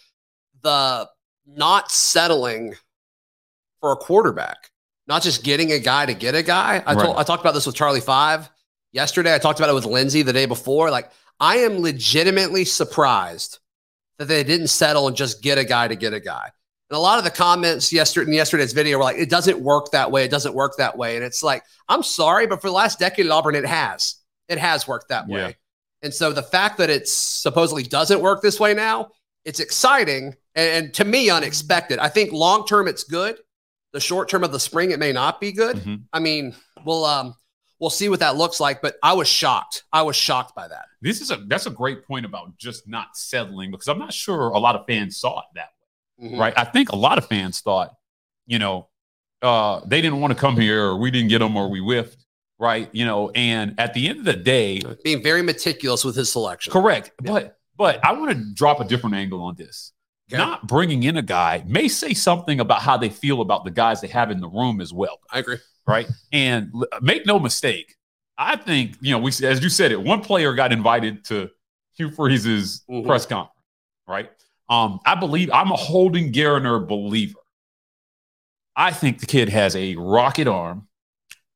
The 0.62 1.08
not 1.46 1.90
settling 1.90 2.74
for 3.80 3.92
a 3.92 3.96
quarterback, 3.96 4.70
not 5.06 5.22
just 5.22 5.42
getting 5.42 5.72
a 5.72 5.78
guy 5.78 6.06
to 6.06 6.14
get 6.14 6.34
a 6.34 6.42
guy. 6.42 6.82
I 6.86 6.94
Right. 6.94 7.04
told 7.04 7.16
I 7.16 7.22
talked 7.24 7.42
about 7.42 7.54
this 7.54 7.66
with 7.66 7.74
Charlie 7.74 8.00
Five 8.00 8.48
yesterday. 8.92 9.34
I 9.34 9.38
talked 9.38 9.58
about 9.58 9.70
it 9.70 9.74
with 9.74 9.86
Lindsay 9.86 10.22
the 10.22 10.32
day 10.32 10.46
before. 10.46 10.90
Like 10.90 11.10
I 11.40 11.56
am 11.56 11.80
legitimately 11.80 12.64
surprised 12.64 13.58
that 14.18 14.28
they 14.28 14.44
didn't 14.44 14.68
settle 14.68 15.08
and 15.08 15.16
just 15.16 15.42
get 15.42 15.58
a 15.58 15.64
guy 15.64 15.88
to 15.88 15.96
get 15.96 16.14
a 16.14 16.20
guy. 16.20 16.50
And 16.92 16.98
a 16.98 17.00
lot 17.00 17.16
of 17.16 17.24
the 17.24 17.30
comments 17.30 17.90
yesterday 17.90 18.30
in 18.30 18.34
yesterday's 18.34 18.74
video 18.74 18.98
were 18.98 19.04
like, 19.04 19.16
it 19.16 19.30
doesn't 19.30 19.58
work 19.58 19.92
that 19.92 20.10
way. 20.10 20.24
It 20.24 20.30
doesn't 20.30 20.54
work 20.54 20.74
that 20.76 20.98
way. 20.98 21.16
And 21.16 21.24
it's 21.24 21.42
like, 21.42 21.64
I'm 21.88 22.02
sorry, 22.02 22.46
but 22.46 22.60
for 22.60 22.66
the 22.68 22.74
last 22.74 22.98
decade 22.98 23.24
at 23.24 23.32
Auburn, 23.32 23.54
it 23.54 23.64
has. 23.64 24.16
It 24.46 24.58
has 24.58 24.86
worked 24.86 25.08
that 25.08 25.26
way. 25.26 25.40
Yeah. 25.40 25.52
And 26.02 26.12
so 26.12 26.34
the 26.34 26.42
fact 26.42 26.76
that 26.76 26.90
it 26.90 27.08
supposedly 27.08 27.82
doesn't 27.82 28.20
work 28.20 28.42
this 28.42 28.60
way 28.60 28.74
now, 28.74 29.08
it's 29.46 29.58
exciting 29.58 30.36
and, 30.54 30.84
and 30.84 30.94
to 30.96 31.06
me 31.06 31.30
unexpected. 31.30 31.98
I 31.98 32.10
think 32.10 32.30
long 32.30 32.66
term 32.66 32.86
it's 32.86 33.04
good. 33.04 33.38
The 33.94 34.00
short 34.00 34.28
term 34.28 34.44
of 34.44 34.52
the 34.52 34.60
spring, 34.60 34.90
it 34.90 34.98
may 34.98 35.12
not 35.12 35.40
be 35.40 35.50
good. 35.50 35.76
Mhm. 35.76 36.02
I 36.12 36.18
mean, 36.18 36.54
we'll 36.84 37.06
um 37.06 37.34
we'll 37.78 37.88
see 37.88 38.10
what 38.10 38.20
that 38.20 38.36
looks 38.36 38.60
like. 38.60 38.82
But 38.82 38.96
I 39.02 39.14
was 39.14 39.28
shocked. 39.28 39.84
I 39.94 40.02
was 40.02 40.16
shocked 40.16 40.54
by 40.54 40.68
that. 40.68 40.84
This 41.00 41.22
is 41.22 41.30
a 41.30 41.38
that's 41.46 41.64
a 41.64 41.70
great 41.70 42.06
point 42.06 42.26
about 42.26 42.58
just 42.58 42.86
not 42.86 43.16
settling 43.16 43.70
because 43.70 43.88
I'm 43.88 43.98
not 43.98 44.12
sure 44.12 44.50
a 44.50 44.58
lot 44.58 44.76
of 44.76 44.84
fans 44.86 45.16
saw 45.16 45.38
it 45.38 45.46
that 45.54 45.70
way. 45.80 45.81
Mhm. 46.20 46.38
right? 46.38 46.54
I 46.56 46.64
think 46.64 46.90
a 46.90 46.96
lot 46.96 47.18
of 47.18 47.26
fans 47.26 47.60
thought, 47.60 47.94
you 48.46 48.58
know, 48.58 48.88
uh, 49.42 49.80
they 49.86 50.00
didn't 50.00 50.20
want 50.20 50.32
to 50.32 50.38
come 50.38 50.56
here, 50.58 50.84
or 50.86 50.96
we 50.96 51.10
didn't 51.10 51.28
get 51.28 51.40
them, 51.40 51.56
or 51.56 51.68
we 51.68 51.80
whiffed, 51.80 52.24
right? 52.58 52.88
You 52.92 53.04
know, 53.04 53.30
and 53.30 53.74
at 53.78 53.92
the 53.94 54.08
end 54.08 54.20
of 54.20 54.24
the 54.24 54.34
day, 54.34 54.80
Being 55.02 55.22
very 55.22 55.42
meticulous 55.42 56.04
with 56.04 56.14
his 56.16 56.30
selection. 56.30 56.72
correct. 56.72 57.10
Yeah. 57.22 57.32
But 57.32 57.58
but 57.76 58.04
I 58.04 58.12
want 58.12 58.30
to 58.36 58.54
drop 58.54 58.80
a 58.80 58.84
different 58.84 59.16
angle 59.16 59.42
on 59.42 59.54
this. 59.56 59.92
Okay. 60.30 60.36
Not 60.40 60.66
bringing 60.68 61.02
in 61.02 61.16
a 61.16 61.22
guy 61.22 61.64
may 61.66 61.88
say 61.88 62.14
something 62.14 62.60
about 62.60 62.80
how 62.82 62.96
they 62.96 63.08
feel 63.08 63.40
about 63.40 63.64
the 63.64 63.70
guys 63.70 64.00
they 64.00 64.08
have 64.08 64.30
in 64.30 64.40
the 64.40 64.48
room 64.48 64.80
as 64.80 64.92
well, 64.92 65.18
I 65.30 65.40
agree. 65.40 65.56
right? 65.86 66.06
And 66.32 66.70
l- 66.74 66.86
make 67.00 67.26
no 67.26 67.38
mistake, 67.40 67.96
I 68.38 68.56
think 68.56 68.96
you 69.00 69.10
know 69.10 69.18
we 69.18 69.30
as 69.42 69.62
you 69.62 69.68
said 69.68 69.90
it, 69.90 70.00
one 70.00 70.20
player 70.20 70.54
got 70.54 70.72
invited 70.72 71.24
to 71.26 71.50
Hugh 71.96 72.10
Freeze's 72.10 72.82
Mhm. 72.88 73.04
press 73.06 73.26
conference, 73.26 73.58
right? 74.06 74.30
Um, 74.72 75.00
I 75.04 75.16
believe 75.16 75.50
I'm 75.52 75.70
a 75.70 75.76
Holden 75.76 76.32
Geriner 76.32 76.88
believer. 76.88 77.38
I 78.74 78.90
think 78.90 79.20
the 79.20 79.26
kid 79.26 79.50
has 79.50 79.76
a 79.76 79.96
rocket 79.96 80.48
arm. 80.48 80.88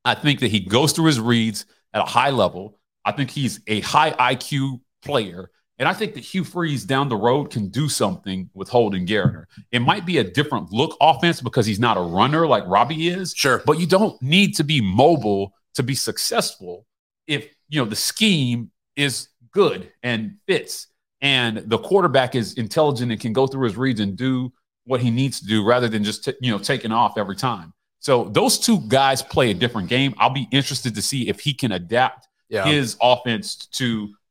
I 0.05 0.15
think 0.15 0.41
that 0.41 0.49
he 0.51 0.61
goes 0.61 0.93
through 0.93 1.07
his 1.07 1.19
reads 1.19 1.65
at 1.95 2.03
a 2.03 2.05
high 2.05 2.29
level. 2.29 2.79
I 3.07 3.13
think 3.13 3.31
he's 3.31 3.61
a 3.67 3.81
high 3.81 4.11
IQ 4.11 4.81
player. 5.03 5.51
And 5.79 5.89
I 5.89 5.95
think 5.95 6.13
that 6.15 6.21
Hugh 6.21 6.45
Freeze 6.45 6.85
down 6.85 7.09
the 7.09 7.17
road 7.17 7.51
can 7.51 7.69
do 7.69 7.89
something 7.89 8.51
with 8.53 8.69
Holden 8.69 9.07
Geriner. 9.07 9.45
It 9.73 9.81
might 9.81 10.05
be 10.05 10.19
a 10.19 10.25
different 10.25 10.71
look 10.71 10.95
offense 11.01 11.41
because 11.41 11.65
he's 11.65 11.81
not 11.81 11.97
a 11.97 12.01
runner 12.01 12.47
like 12.47 12.65
Robbie 12.67 13.09
is, 13.09 13.33
Sure. 13.35 13.63
but 13.65 13.79
you 13.81 13.87
don't 13.87 14.21
need 14.21 14.55
to 14.57 14.65
be 14.65 14.83
mobile 14.83 15.55
to 15.75 15.83
be 15.83 15.95
successful 15.95 16.87
if 17.27 17.49
you 17.71 17.81
know 17.83 17.89
the 17.89 17.97
scheme 17.97 18.71
is 18.95 19.29
good 19.53 19.91
and 20.03 20.37
fits 20.47 20.89
and 21.27 21.53
the 21.73 21.79
quarterback 21.89 22.35
is 22.35 22.55
intelligent 22.55 23.11
and 23.13 23.21
can 23.21 23.33
go 23.33 23.45
through 23.47 23.65
his 23.69 23.77
reads 23.77 24.01
and 24.01 24.17
do 24.17 24.53
what 24.85 25.01
he 25.01 25.11
needs 25.11 25.41
to 25.41 25.47
do 25.47 25.59
rather 25.73 25.89
than 25.89 26.03
just 26.05 26.25
t- 26.25 26.35
you 26.41 26.51
know 26.53 26.59
taking 26.59 26.93
off 26.93 27.19
every 27.19 27.37
time. 27.37 27.73
So 27.99 28.15
those 28.39 28.59
two 28.67 28.79
guys 28.89 29.23
play 29.23 29.51
a 29.51 29.55
different 29.55 29.89
game. 29.89 30.15
I'll 30.19 30.31
be 30.43 30.47
interested 30.53 30.95
to 30.95 31.03
see 31.03 31.29
if 31.29 31.41
he 31.41 31.53
can 31.55 31.73
adapt 31.73 32.29
Yeah. 32.49 32.65
his 32.73 32.97
offense 33.01 33.67
to 33.81 33.87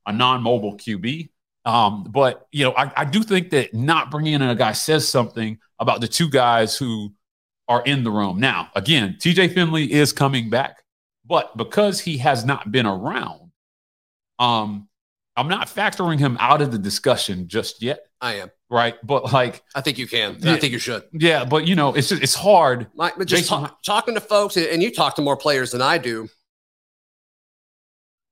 a 0.08 0.14
non-mobile 0.14 0.75
qb 0.78 1.30
um, 1.66 2.04
but 2.20 2.34
you 2.52 2.64
know 2.66 2.74
I, 2.84 2.86
I 3.02 3.06
do 3.16 3.24
think 3.24 3.50
that 3.56 3.74
not 3.74 4.12
bringing 4.12 4.36
in 4.36 4.42
a 4.44 4.56
guy 4.56 4.74
says 4.74 5.04
something 5.08 5.58
about 5.80 6.00
the 6.00 6.08
two 6.08 6.30
guys 6.30 6.78
who 6.78 7.12
are 7.68 7.82
in 7.92 8.04
the 8.06 8.12
room. 8.20 8.40
Now 8.40 8.70
again 8.75 9.18
tj 9.20 9.54
finley 9.54 9.86
is 10.02 10.14
coming 10.14 10.50
back 10.50 10.74
but 11.34 11.46
because 11.58 11.96
he 12.08 12.18
has 12.20 12.46
not 12.46 12.72
been 12.72 12.86
around 12.86 13.51
um 14.40 14.88
i'm 15.38 15.48
not 15.48 15.68
factoring 15.68 16.20
him 16.20 16.38
out 16.40 16.62
of 16.62 16.72
the 16.72 16.78
discussion 16.78 17.48
just 17.48 17.82
yet 17.82 18.00
I 18.22 18.36
am. 18.36 18.50
right 18.70 18.96
but 19.04 19.32
like 19.34 19.62
I 19.76 19.82
think 19.82 19.98
you 19.98 20.08
can. 20.08 20.38
Yeah. 20.40 20.54
I 20.54 20.60
think 20.60 20.74
you 20.74 20.80
should. 20.80 21.04
yeah 21.14 21.46
but 21.46 21.68
you 21.68 21.76
know 21.76 21.94
it's 21.94 22.10
just 22.10 22.24
it's 22.24 22.34
hard 22.36 22.88
Like, 22.96 23.16
but 23.18 23.28
just 23.28 23.48
talk, 23.50 23.84
talking 23.84 24.16
to 24.16 24.22
folks, 24.22 24.58
and 24.58 24.82
you 24.82 24.92
talk 24.92 25.16
to 25.18 25.22
more 25.22 25.38
players 25.38 25.72
than 25.72 25.82
I 25.82 25.98
do. 26.00 26.28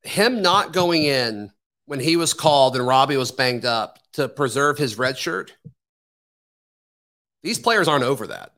Him 0.03 0.41
not 0.41 0.73
going 0.73 1.03
in 1.03 1.51
when 1.85 1.99
he 1.99 2.15
was 2.17 2.33
called 2.33 2.75
and 2.75 2.85
Robbie 2.85 3.17
was 3.17 3.31
banged 3.31 3.65
up 3.65 3.99
to 4.13 4.27
preserve 4.27 4.77
his 4.77 4.97
red 4.97 5.17
shirt. 5.17 5.53
These 7.43 7.59
players 7.59 7.87
aren't 7.87 8.03
over 8.05 8.27
that. 8.27 8.53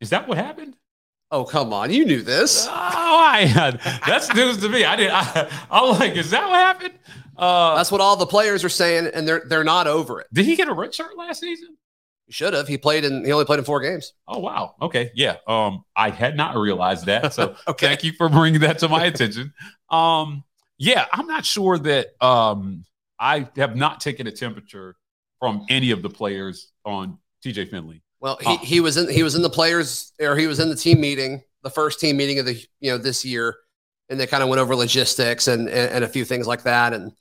is 0.00 0.10
that 0.10 0.26
what 0.28 0.38
happened 0.38 0.74
Oh, 1.30 1.44
come 1.44 1.74
on. 1.74 1.90
You 1.92 2.06
knew 2.06 2.22
this. 2.22 2.66
oh 2.66 2.70
i 2.72 3.44
had 3.44 3.80
that's 4.06 4.32
news 4.34 4.56
to 4.58 4.68
me 4.70 4.84
i 4.84 4.96
didn't 4.96 5.12
I, 5.14 5.50
i'm 5.70 5.98
like 5.98 6.16
is 6.16 6.30
that 6.30 6.48
what 6.48 6.56
happened 6.58 6.94
uh 7.38 7.76
That's 7.76 7.90
what 7.92 8.00
all 8.00 8.16
the 8.16 8.26
players 8.26 8.64
are 8.64 8.68
saying, 8.68 9.10
and 9.14 9.26
they're 9.26 9.42
they're 9.48 9.64
not 9.64 9.86
over 9.86 10.20
it. 10.20 10.26
did 10.32 10.44
he 10.44 10.56
get 10.56 10.68
a 10.68 10.72
red 10.74 10.94
shirt 10.94 11.16
last 11.16 11.40
season 11.40 11.76
He 12.26 12.32
should 12.32 12.52
have. 12.54 12.66
He 12.68 12.76
played 12.78 13.04
in 13.04 13.24
he 13.24 13.32
only 13.32 13.44
played 13.44 13.58
in 13.60 13.64
four 13.64 13.80
games. 13.80 14.12
Oh 14.26 14.38
wow. 14.40 14.74
Okay. 14.82 15.10
Yeah. 15.14 15.36
Um, 15.46 15.84
I 15.96 16.10
had 16.10 16.36
not 16.36 16.56
realized 16.56 17.06
that. 17.06 17.32
So 17.34 17.54
Okay. 17.68 17.86
thank 17.86 18.04
you 18.04 18.12
for 18.12 18.28
bringing 18.28 18.60
that 18.60 18.78
to 18.80 18.88
my 18.88 19.04
attention. 19.04 19.52
Um, 19.90 20.44
yeah, 20.78 21.06
I'm 21.12 21.26
not 21.26 21.44
sure 21.44 21.78
that 21.78 22.08
um 22.20 22.84
I 23.20 23.48
have 23.56 23.76
not 23.76 24.00
taken 24.00 24.26
a 24.26 24.32
temperature 24.32 24.96
from 25.40 25.64
any 25.68 25.90
of 25.92 26.02
the 26.02 26.10
players 26.10 26.72
on 26.84 27.18
TJ 27.44 27.70
Finley. 27.70 28.02
Well, 28.20 28.36
he, 28.40 28.46
Oh. 28.48 28.56
he 28.58 28.80
was 28.80 28.96
in 28.96 29.08
he 29.08 29.22
was 29.22 29.34
in 29.36 29.42
the 29.42 29.50
players 29.50 30.12
or 30.20 30.36
he 30.36 30.46
was 30.48 30.58
in 30.60 30.68
the 30.68 30.76
team 30.76 31.00
meeting, 31.00 31.42
the 31.62 31.70
first 31.70 32.00
team 32.00 32.16
meeting 32.16 32.38
of 32.40 32.46
the 32.46 32.54
you 32.80 32.90
know 32.90 32.98
this 32.98 33.24
year, 33.24 33.56
and 34.08 34.18
they 34.18 34.26
kind 34.26 34.42
of 34.42 34.48
went 34.48 34.60
over 34.60 34.74
logistics 34.74 35.46
and, 35.48 35.68
and 35.68 35.92
and 35.92 36.04
a 36.04 36.08
few 36.08 36.24
things 36.24 36.46
like 36.46 36.64
that. 36.64 36.92
And 36.92 37.12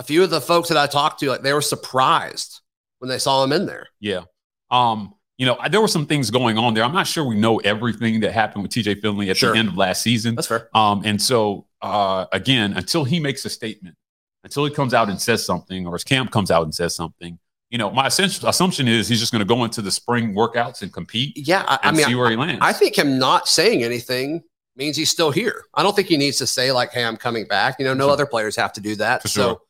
a 0.00 0.02
few 0.02 0.24
of 0.24 0.30
the 0.30 0.40
folks 0.40 0.70
that 0.70 0.78
I 0.78 0.86
talked 0.86 1.20
to, 1.20 1.28
like 1.28 1.42
they 1.42 1.52
were 1.52 1.60
surprised 1.60 2.62
when 3.00 3.10
they 3.10 3.18
saw 3.18 3.44
him 3.44 3.52
in 3.52 3.66
there. 3.66 3.86
Yeah. 4.00 4.22
Um, 4.70 5.14
you 5.36 5.44
know, 5.44 5.58
there 5.70 5.80
were 5.80 5.88
some 5.88 6.06
things 6.06 6.30
going 6.30 6.56
on 6.56 6.72
there. 6.72 6.84
I'm 6.84 6.92
not 6.94 7.06
sure 7.06 7.22
we 7.24 7.36
know 7.36 7.58
everything 7.58 8.20
that 8.20 8.32
happened 8.32 8.62
with 8.62 8.72
TJ 8.72 9.02
Finley 9.02 9.28
at 9.28 9.36
Sure. 9.36 9.52
the 9.52 9.58
end 9.58 9.68
of 9.68 9.76
last 9.76 10.02
season. 10.02 10.36
That's 10.36 10.48
fair. 10.48 10.68
Um, 10.74 11.02
and 11.04 11.20
so 11.20 11.66
uh, 11.82 12.24
again, 12.32 12.72
until 12.72 13.04
he 13.04 13.20
makes 13.20 13.44
a 13.44 13.50
statement, 13.50 13.94
until 14.42 14.64
he 14.64 14.70
comes 14.70 14.94
out 14.94 15.10
and 15.10 15.20
says 15.20 15.44
something, 15.44 15.86
or 15.86 15.92
his 15.92 16.04
camp 16.04 16.30
comes 16.30 16.50
out 16.50 16.62
and 16.64 16.74
says 16.74 16.94
something, 16.94 17.38
you 17.68 17.76
know, 17.76 17.90
my 17.90 18.06
essential 18.06 18.48
assumption 18.48 18.88
is 18.88 19.06
he's 19.06 19.20
just 19.20 19.32
going 19.32 19.40
to 19.40 19.46
go 19.46 19.64
into 19.64 19.82
the 19.82 19.90
spring 19.90 20.34
workouts 20.34 20.80
and 20.80 20.92
compete 20.92 21.36
Yeah, 21.36 21.64
I, 21.68 21.78
I 21.82 21.92
mean, 21.92 22.06
see 22.06 22.14
where 22.14 22.30
he 22.30 22.36
lands. 22.36 22.60
I 22.62 22.72
think 22.72 22.96
him 22.96 23.18
not 23.18 23.48
saying 23.48 23.84
anything 23.84 24.42
means 24.76 24.96
he's 24.96 25.10
still 25.10 25.30
here. 25.30 25.64
I 25.74 25.82
don't 25.82 25.94
think 25.94 26.08
he 26.08 26.16
needs 26.16 26.38
to 26.38 26.46
say 26.46 26.72
like, 26.72 26.90
"Hey, 26.90 27.04
I'm 27.04 27.16
coming 27.16 27.44
back." 27.46 27.76
You 27.78 27.84
know, 27.84 27.94
no 27.94 28.06
sure. 28.06 28.12
other 28.12 28.26
players 28.26 28.56
have 28.56 28.72
to 28.74 28.80
do 28.80 28.96
that. 28.96 29.22
For 29.22 29.28
so, 29.28 29.42
sure. 29.42 29.60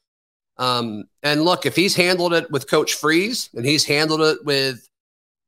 Um, 0.61 1.05
and 1.23 1.42
look, 1.42 1.64
if 1.66 1.75
he's 1.75 1.96
handled 1.96 2.35
it 2.35 2.51
with 2.51 2.70
Coach 2.70 2.94
Freeze 2.94 3.49
and 3.55 3.64
he's 3.64 3.85
handled 3.85 4.20
it 4.20 4.44
with, 4.44 4.87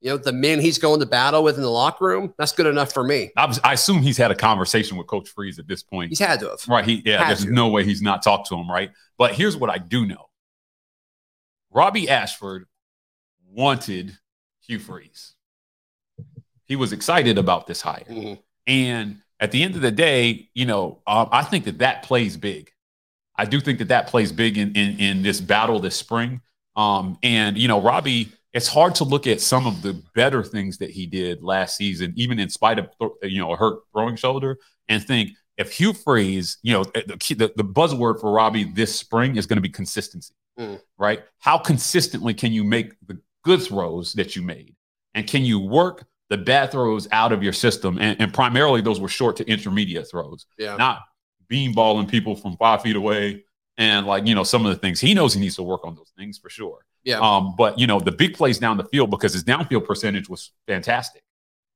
you 0.01 0.11
know, 0.11 0.17
the 0.17 0.33
men 0.33 0.59
he's 0.59 0.79
going 0.79 0.99
to 1.01 1.07
battle 1.07 1.45
with 1.45 1.57
in 1.57 1.63
the 1.63 1.71
locker 1.71 2.07
room, 2.07 2.33
that's 2.39 2.53
good 2.53 2.67
enough 2.67 2.93
for 2.93 3.05
me. 3.05 3.31
I, 3.37 3.45
was, 3.47 3.61
I 3.63 3.75
assume 3.75 4.03
he's 4.03 4.17
had 4.17 4.31
a 4.31 4.35
conversation 4.35 4.97
with 4.97 5.07
Coach 5.07 5.29
Freeze 5.29 5.59
at 5.59 5.69
this 5.69 5.83
point. 5.83 6.09
He's 6.09 6.19
had 6.19 6.41
to 6.41 6.49
have. 6.49 6.61
Right. 6.67 6.85
He 6.85 7.03
yeah, 7.05 7.19
Had 7.19 7.29
there's 7.29 7.45
to. 7.45 7.53
no 7.53 7.69
way 7.69 7.85
he's 7.85 8.01
not 8.03 8.23
talked 8.23 8.49
to 8.49 8.57
him, 8.57 8.71
right? 8.71 8.91
But 9.19 9.35
here's 9.35 9.57
what 9.57 9.69
I 9.71 9.79
do 9.79 10.07
know. 10.07 10.31
Robbie 11.71 12.09
Ashford 12.09 12.67
wanted 13.49 14.19
Hugh 14.67 14.79
Freeze. 14.79 15.35
He 16.65 16.75
was 16.75 16.93
excited 16.93 17.37
about 17.39 17.67
this 17.67 17.83
hire. 17.83 18.05
Mhm. 18.09 18.39
And 18.67 19.19
at 19.41 19.53
the 19.53 19.63
end 19.63 19.75
of 19.77 19.83
the 19.83 19.91
day, 19.91 20.49
you 20.55 20.65
know, 20.65 21.03
um, 21.07 21.29
I 21.31 21.43
think 21.43 21.67
that 21.67 21.79
that 21.79 22.03
plays 22.03 22.37
big. 22.37 22.72
I 23.43 23.45
do 23.45 23.61
think 23.61 23.79
that 23.81 23.89
that 23.89 24.07
plays 24.07 24.31
big 24.31 24.57
in 24.57 24.69
in, 24.77 24.99
in 25.01 25.23
this 25.23 25.41
battle 25.41 25.81
this 25.81 25.97
spring. 25.97 26.41
Um, 26.77 27.19
and 27.23 27.59
you 27.59 27.67
know, 27.69 27.81
Robbie, 27.83 28.31
it's 28.53 28.69
hard 28.69 28.95
to 28.97 29.05
look 29.05 29.27
at 29.27 29.41
some 29.41 29.67
of 29.67 29.83
the 29.83 29.95
better 30.15 30.43
things 30.45 30.79
that 30.79 30.91
he 30.91 31.07
did 31.07 31.43
last 31.43 31.77
season, 31.77 32.13
even 32.17 32.39
in 32.39 32.49
spite 32.49 32.79
of 32.79 32.89
you 33.23 33.39
know 33.39 33.53
a 33.53 33.57
hurt 33.57 33.81
throwing 33.93 34.17
shoulder, 34.17 34.59
and 34.89 35.03
think 35.05 35.31
if 35.59 35.73
Hugh 35.73 35.93
Freeze, 35.93 36.59
you 36.63 36.73
know, 36.73 36.85
the, 36.85 37.35
the, 37.37 37.53
the 37.57 37.65
buzzword 37.65 38.21
for 38.21 38.31
Robbie 38.33 38.65
this 38.65 38.95
spring 38.95 39.37
is 39.37 39.45
going 39.47 39.57
to 39.59 39.63
be 39.63 39.69
consistency, 39.69 40.35
Mm. 40.59 40.81
right? 40.99 41.21
How 41.39 41.59
consistently 41.59 42.35
can 42.35 42.53
you 42.53 42.63
make 42.63 42.95
the 43.07 43.19
good 43.43 43.61
throws 43.63 44.13
that 44.15 44.37
you 44.37 44.43
made, 44.43 44.77
and 45.15 45.27
can 45.27 45.45
you 45.45 45.59
work 45.59 46.05
the 46.31 46.37
bad 46.39 46.71
throws 46.71 47.09
out 47.11 47.33
of 47.33 47.43
your 47.43 47.53
system? 47.53 47.99
And, 47.99 48.21
and 48.21 48.33
primarily, 48.33 48.81
those 48.83 49.01
were 49.01 49.09
short 49.09 49.37
to 49.39 49.45
intermediate 49.51 50.09
throws 50.11 50.47
Yeah. 50.59 50.77
not 50.77 51.01
beanballing 51.53 52.09
people 52.09 52.35
from 52.35 52.57
five 52.57 52.81
feet 52.83 52.97
away 52.97 53.45
and 53.79 54.07
like 54.07 54.27
you 54.27 54.35
know 54.35 54.45
some 54.45 54.65
of 54.67 54.73
the 54.75 54.79
things 54.79 55.01
he 55.01 55.13
knows 55.15 55.35
he 55.35 55.41
needs 55.41 55.57
to 55.57 55.63
work 55.63 55.85
on 55.85 55.95
those 55.95 56.13
things 56.17 56.39
for 56.39 56.49
sure 56.51 56.81
Yeah. 57.05 57.19
um 57.21 57.55
but 57.57 57.79
you 57.79 57.87
know 57.87 58.01
the 58.01 58.13
big 58.13 58.35
plays 58.35 58.59
down 58.59 58.77
the 58.77 58.85
field 58.93 59.11
because 59.11 59.33
his 59.33 59.45
downfield 59.45 59.85
percentage 59.87 60.29
was 60.29 60.53
fantastic 60.67 61.23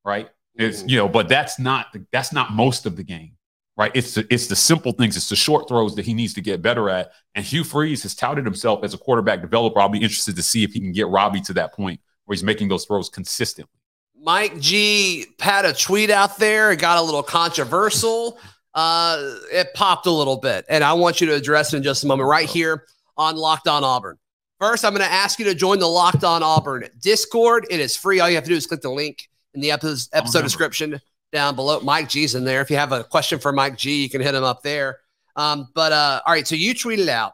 right 0.04 0.28
It's 0.64 0.82
you 0.90 0.96
know, 1.00 1.08
but 1.08 1.28
that's 1.28 1.58
not 1.58 1.92
the, 1.92 2.00
that's 2.14 2.32
not 2.32 2.46
most 2.52 2.86
of 2.86 2.96
the 2.96 3.02
game, 3.14 3.32
right? 3.76 3.92
It's 3.94 4.14
the 4.14 4.22
it's 4.34 4.46
the 4.46 4.56
simple 4.56 4.92
things, 4.98 5.16
it's 5.18 5.28
the 5.28 5.36
short 5.36 5.68
throws 5.68 5.94
that 5.96 6.06
he 6.06 6.14
needs 6.14 6.32
to 6.34 6.40
get 6.40 6.62
better 6.62 6.88
at. 6.88 7.10
And 7.34 7.44
Hugh 7.44 7.64
Freeze 7.64 8.02
has 8.04 8.14
touted 8.14 8.44
himself 8.46 8.82
as 8.84 8.94
a 8.94 8.98
quarterback 8.98 9.40
developer. 9.42 9.78
I'll 9.80 9.90
be 9.90 9.98
interested 10.08 10.34
to 10.36 10.42
see 10.42 10.62
if 10.64 10.70
he 10.72 10.80
can 10.80 10.92
get 10.92 11.08
Robbie 11.08 11.42
to 11.48 11.52
that 11.60 11.74
point 11.74 12.00
where 12.24 12.34
he's 12.34 12.42
making 12.52 12.68
those 12.68 12.86
throws 12.86 13.08
consistently. 13.10 13.78
Mike 14.18 14.58
G 14.60 15.26
had 15.40 15.64
a 15.66 15.74
tweet 15.74 16.08
out 16.10 16.38
there. 16.38 16.72
It 16.72 16.78
got 16.80 16.96
a 16.98 17.02
little 17.02 17.22
controversial. 17.22 18.38
Uh, 18.76 19.34
it 19.50 19.72
popped 19.74 20.06
a 20.06 20.10
little 20.10 20.36
bit, 20.36 20.66
and 20.68 20.84
I 20.84 20.92
want 20.92 21.20
you 21.20 21.26
to 21.28 21.34
address 21.34 21.72
it 21.72 21.78
in 21.78 21.82
just 21.82 22.04
a 22.04 22.06
moment, 22.06 22.28
right 22.28 22.48
here 22.48 22.84
on 23.16 23.34
Locked 23.34 23.66
On 23.66 23.82
Auburn. 23.82 24.18
First, 24.60 24.84
I'm 24.84 24.92
going 24.92 25.06
to 25.06 25.12
ask 25.12 25.38
you 25.38 25.46
to 25.46 25.54
join 25.54 25.78
the 25.78 25.88
Locked 25.88 26.24
On 26.24 26.42
Auburn 26.42 26.86
Discord. 27.00 27.66
It 27.70 27.80
is 27.80 27.96
free. 27.96 28.20
All 28.20 28.28
you 28.28 28.34
have 28.34 28.44
to 28.44 28.50
do 28.50 28.54
is 28.54 28.66
click 28.66 28.82
the 28.82 28.90
link 28.90 29.28
in 29.54 29.62
the 29.62 29.70
episode, 29.70 30.08
episode 30.12 30.42
description 30.42 31.00
down 31.32 31.56
below. 31.56 31.80
Mike 31.80 32.10
G's 32.10 32.34
in 32.34 32.44
there. 32.44 32.60
If 32.60 32.70
you 32.70 32.76
have 32.76 32.92
a 32.92 33.02
question 33.02 33.38
for 33.38 33.50
Mike 33.50 33.78
G, 33.78 34.02
you 34.02 34.10
can 34.10 34.20
hit 34.20 34.34
him 34.34 34.44
up 34.44 34.62
there. 34.62 34.98
Um, 35.36 35.68
but 35.74 35.92
uh, 35.92 36.20
all 36.26 36.34
right, 36.34 36.46
so 36.46 36.54
you 36.54 36.74
tweeted 36.74 37.08
out 37.08 37.32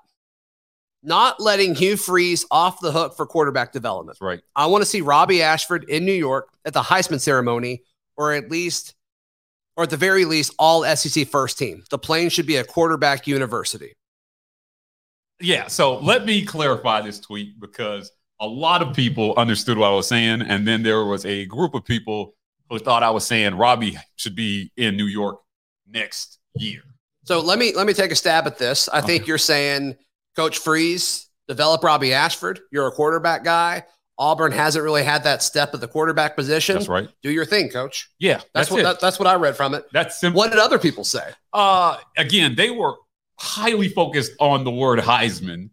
not 1.02 1.40
letting 1.40 1.74
Hugh 1.74 1.96
Freeze 1.96 2.46
off 2.50 2.80
the 2.80 2.92
hook 2.92 3.16
for 3.16 3.26
quarterback 3.26 3.72
development. 3.72 4.18
Right. 4.20 4.40
I 4.54 4.66
want 4.66 4.82
to 4.82 4.86
see 4.86 5.00
Robbie 5.00 5.42
Ashford 5.42 5.84
in 5.88 6.04
New 6.04 6.12
York 6.12 6.48
at 6.64 6.72
the 6.72 6.82
Heisman 6.82 7.20
ceremony, 7.20 7.82
or 8.16 8.32
at 8.32 8.50
least, 8.50 8.94
or 9.76 9.84
at 9.84 9.90
the 9.90 9.96
very 9.96 10.24
least, 10.24 10.54
all 10.58 10.84
SEC 10.96 11.26
first 11.28 11.58
team. 11.58 11.84
The 11.90 11.98
plane 11.98 12.28
should 12.28 12.46
be 12.46 12.56
a 12.56 12.64
quarterback 12.64 13.26
university. 13.26 13.94
Yeah. 15.40 15.66
So 15.66 15.98
let 15.98 16.24
me 16.24 16.44
clarify 16.44 17.00
this 17.00 17.18
tweet 17.18 17.58
because 17.58 18.12
a 18.40 18.46
lot 18.46 18.82
of 18.82 18.94
people 18.94 19.34
understood 19.36 19.78
what 19.78 19.88
I 19.88 19.94
was 19.94 20.06
saying. 20.06 20.42
And 20.42 20.66
then 20.66 20.82
there 20.82 21.04
was 21.04 21.24
a 21.24 21.46
group 21.46 21.74
of 21.74 21.84
people 21.84 22.34
who 22.68 22.78
thought 22.78 23.02
I 23.02 23.10
was 23.10 23.26
saying 23.26 23.54
Robbie 23.54 23.98
should 24.16 24.34
be 24.34 24.72
in 24.76 24.96
New 24.96 25.06
York 25.06 25.40
next 25.86 26.38
year. 26.54 26.82
So 27.24 27.40
let 27.40 27.58
me 27.58 27.72
let 27.74 27.86
me 27.86 27.92
take 27.92 28.10
a 28.10 28.16
stab 28.16 28.46
at 28.46 28.58
this. 28.58 28.88
I 28.88 29.00
think 29.00 29.26
you're 29.26 29.38
saying 29.38 29.96
Coach 30.34 30.58
Freeze 30.58 31.28
develop 31.46 31.84
Robbie 31.84 32.12
Ashford. 32.12 32.60
You're 32.72 32.88
a 32.88 32.90
quarterback 32.90 33.44
guy. 33.44 33.84
Auburn 34.18 34.52
hasn't 34.52 34.84
really 34.84 35.02
had 35.02 35.24
that 35.24 35.42
step 35.42 35.74
at 35.74 35.80
the 35.80 35.88
quarterback 35.88 36.36
position. 36.36 36.76
That's 36.76 36.88
right. 36.88 37.08
Do 37.22 37.30
your 37.30 37.44
thing, 37.44 37.70
Coach. 37.70 38.10
Yeah. 38.18 38.34
That's, 38.34 38.50
That's, 38.52 38.70
what 38.70 38.82
that, 38.82 39.00
that's 39.00 39.18
what 39.18 39.26
I 39.26 39.34
read 39.34 39.56
from 39.56 39.74
it. 39.74 39.86
that's 39.92 40.20
simple. 40.20 40.38
What 40.38 40.50
did 40.50 40.58
other 40.60 40.78
people 40.78 41.04
say? 41.04 41.30
Uh, 41.52 41.96
again, 42.16 42.54
they 42.54 42.70
were 42.70 42.94
highly 43.38 43.88
focused 43.88 44.32
on 44.38 44.64
the 44.64 44.70
word 44.70 45.00
Heisman 45.00 45.70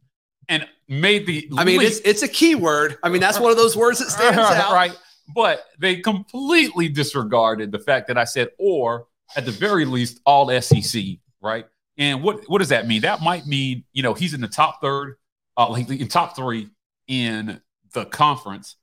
and 0.47 0.67
made 0.87 1.25
the. 1.27 1.49
I 1.57 1.63
mean, 1.65 1.79
least- 1.79 1.99
it's 2.05 2.23
it's 2.23 2.23
a 2.23 2.27
key 2.33 2.55
word. 2.55 2.97
I 3.03 3.09
mean, 3.09 3.21
that's 3.21 3.39
one 3.39 3.51
of 3.51 3.57
those 3.57 3.75
words 3.75 3.99
that 3.99 4.09
stands 4.09 4.37
out. 4.39 4.73
right. 4.73 4.97
But 5.35 5.63
they 5.77 5.97
completely 5.97 6.89
disregarded 6.89 7.71
the 7.71 7.77
fact 7.77 8.07
that 8.07 8.17
I 8.17 8.23
said, 8.23 8.49
or 8.57 9.05
at 9.35 9.45
the 9.45 9.51
very 9.51 9.85
least, 9.85 10.19
all 10.25 10.49
SEC, 10.59 11.03
right? 11.41 11.67
And 11.99 12.23
what 12.23 12.49
what 12.49 12.59
does 12.59 12.69
that 12.69 12.87
mean? 12.87 13.01
That 13.01 13.21
might 13.21 13.45
mean 13.45 13.83
you 13.93 14.01
know 14.01 14.13
he's 14.15 14.33
in 14.33 14.41
the 14.41 14.47
top 14.47 14.81
third, 14.81 15.17
uh, 15.57 15.69
like 15.69 15.87
in 15.89 16.07
top 16.07 16.35
three 16.35 16.69
in 17.07 17.61
the 17.93 18.05
conference 18.05 18.75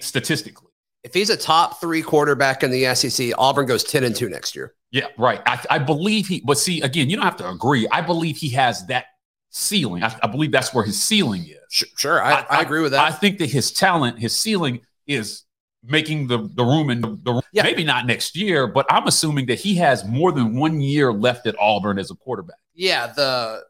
statistically. 0.00 0.68
If 1.02 1.12
he's 1.12 1.28
a 1.30 1.36
top 1.36 1.80
three 1.80 2.02
quarterback 2.02 2.62
in 2.62 2.70
the 2.70 2.94
SEC, 2.94 3.32
Auburn 3.36 3.66
goes 3.66 3.84
10 3.84 4.04
and 4.04 4.16
2 4.16 4.28
next 4.30 4.56
year. 4.56 4.74
Yeah, 4.90 5.08
right. 5.18 5.42
I, 5.44 5.62
I 5.70 5.78
believe 5.78 6.28
he, 6.28 6.40
but 6.44 6.56
see, 6.58 6.80
again, 6.80 7.10
you 7.10 7.16
don't 7.16 7.24
have 7.24 7.36
to 7.38 7.48
agree. 7.50 7.86
I 7.90 8.00
believe 8.00 8.36
he 8.38 8.48
has 8.50 8.86
that 8.86 9.06
ceiling. 9.50 10.02
I, 10.02 10.16
I 10.22 10.26
believe 10.28 10.50
that's 10.50 10.72
where 10.72 10.84
his 10.84 11.02
ceiling 11.02 11.42
is. 11.42 11.58
Sure, 11.70 11.88
sure 11.98 12.22
I, 12.22 12.46
I, 12.48 12.62
agree 12.62 12.80
with 12.80 12.92
that. 12.92 13.00
I 13.04 13.10
think 13.10 13.38
that 13.38 13.50
his 13.50 13.70
talent, 13.72 14.18
his 14.18 14.38
ceiling 14.38 14.80
is 15.06 15.42
making 15.84 16.28
the, 16.28 16.48
the 16.54 16.64
room 16.64 16.88
in 16.88 17.02
the, 17.02 17.18
the 17.22 17.42
Yeah. 17.52 17.64
maybe 17.64 17.84
not 17.84 18.06
next 18.06 18.34
year, 18.34 18.66
but 18.66 18.86
I'm 18.88 19.06
assuming 19.06 19.46
that 19.46 19.58
he 19.58 19.74
has 19.76 20.04
more 20.06 20.32
than 20.32 20.56
one 20.56 20.80
year 20.80 21.12
left 21.12 21.46
at 21.46 21.54
Auburn 21.58 21.98
as 21.98 22.10
a 22.10 22.14
quarterback. 22.14 22.56
yeah, 22.72 23.08
the 23.08 23.62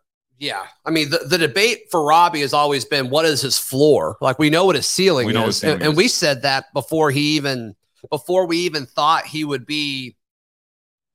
yeah. 0.44 0.66
I 0.84 0.90
mean, 0.90 1.10
the, 1.10 1.18
the 1.18 1.38
debate 1.38 1.90
for 1.90 2.04
Robbie 2.04 2.42
has 2.42 2.52
always 2.52 2.84
been 2.84 3.10
what 3.10 3.24
is 3.24 3.40
his 3.40 3.58
floor? 3.58 4.16
Like 4.20 4.38
we 4.38 4.50
know 4.50 4.66
what 4.66 4.76
his 4.76 4.86
ceiling 4.86 5.28
is. 5.30 5.36
his 5.46 5.56
ceiling 5.58 5.74
and, 5.76 5.82
and 5.88 5.96
we 5.96 6.08
said 6.08 6.42
that 6.42 6.72
before 6.74 7.10
he 7.10 7.36
even 7.36 7.74
before 8.10 8.46
we 8.46 8.58
even 8.58 8.86
thought 8.86 9.24
he 9.24 9.44
would 9.44 9.64
be 9.64 10.16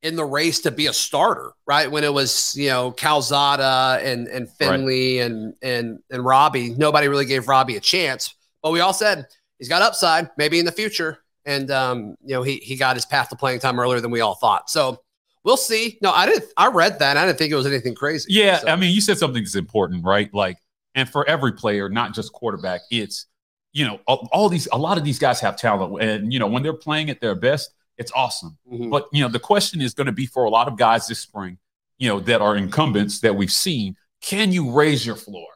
in 0.01 0.15
the 0.15 0.25
race 0.25 0.61
to 0.61 0.71
be 0.71 0.87
a 0.87 0.93
starter, 0.93 1.51
right? 1.67 1.91
When 1.91 2.03
it 2.03 2.13
was, 2.13 2.55
you 2.55 2.69
know, 2.69 2.91
Calzada 2.91 3.99
and 4.01 4.27
and 4.27 4.49
Finley 4.49 5.19
and 5.19 5.53
and 5.61 5.99
and 6.09 6.25
Robbie, 6.25 6.71
nobody 6.71 7.07
really 7.07 7.25
gave 7.25 7.47
Robbie 7.47 7.75
a 7.75 7.81
chance. 7.81 8.33
But 8.63 8.71
we 8.71 8.79
all 8.79 8.93
said 8.93 9.27
he's 9.57 9.69
got 9.69 9.81
upside, 9.81 10.29
maybe 10.37 10.59
in 10.59 10.65
the 10.65 10.71
future. 10.71 11.19
And 11.45 11.69
um, 11.71 12.15
you 12.23 12.33
know, 12.33 12.43
he 12.43 12.57
he 12.57 12.75
got 12.75 12.95
his 12.95 13.05
path 13.05 13.29
to 13.29 13.35
playing 13.35 13.59
time 13.59 13.79
earlier 13.79 13.99
than 13.99 14.11
we 14.11 14.21
all 14.21 14.35
thought. 14.35 14.69
So 14.69 15.01
we'll 15.43 15.58
see. 15.58 15.97
No, 16.02 16.12
I 16.12 16.25
didn't 16.25 16.45
I 16.58 16.67
read 16.67 16.99
that. 16.99 17.17
I 17.17 17.25
didn't 17.25 17.38
think 17.38 17.52
it 17.52 17.56
was 17.56 17.65
anything 17.65 17.95
crazy. 17.95 18.32
Yeah, 18.34 18.60
So- 18.60 18.67
I 18.67 18.75
mean, 18.75 18.93
you 18.93 19.02
said 19.02 19.17
something 19.17 19.43
that's 19.43 19.56
important, 19.56 20.04
right? 20.04 20.34
Like, 20.34 20.58
and 20.95 21.08
for 21.10 21.28
every 21.30 21.54
player, 21.54 21.88
not 21.89 22.13
just 22.13 22.34
quarterback, 22.34 22.82
it's 22.91 23.25
you 23.73 23.86
know 23.86 23.99
all, 24.08 24.28
all 24.32 24.49
these. 24.49 24.67
A 24.71 24.78
lot 24.78 24.97
of 24.97 25.04
these 25.04 25.19
guys 25.19 25.39
have 25.41 25.56
talent, 25.58 26.02
and 26.04 26.34
you 26.34 26.39
know 26.39 26.47
when 26.47 26.63
they're 26.63 26.73
playing 26.73 27.10
at 27.10 27.21
their 27.21 27.36
best, 27.36 27.71
it's 27.97 28.12
awesome. 28.15 28.58
Mhm. 28.71 28.89
But 28.89 29.08
you 29.13 29.21
know, 29.21 29.30
the 29.30 29.39
question 29.39 29.82
is 29.82 29.93
going 29.93 30.08
to 30.08 30.12
be 30.13 30.25
for 30.25 30.45
a 30.45 30.49
lot 30.49 30.67
of 30.67 30.78
guys 30.78 31.08
this 31.08 31.19
spring, 31.19 31.58
you 31.99 32.08
know, 32.10 32.19
that 32.21 32.41
are 32.41 32.56
incumbents 32.58 33.19
that 33.21 33.36
we've 33.36 33.52
seen. 33.52 33.95
Can 34.21 34.52
you 34.52 34.71
raise 34.71 35.06
your 35.06 35.15
floor? 35.15 35.47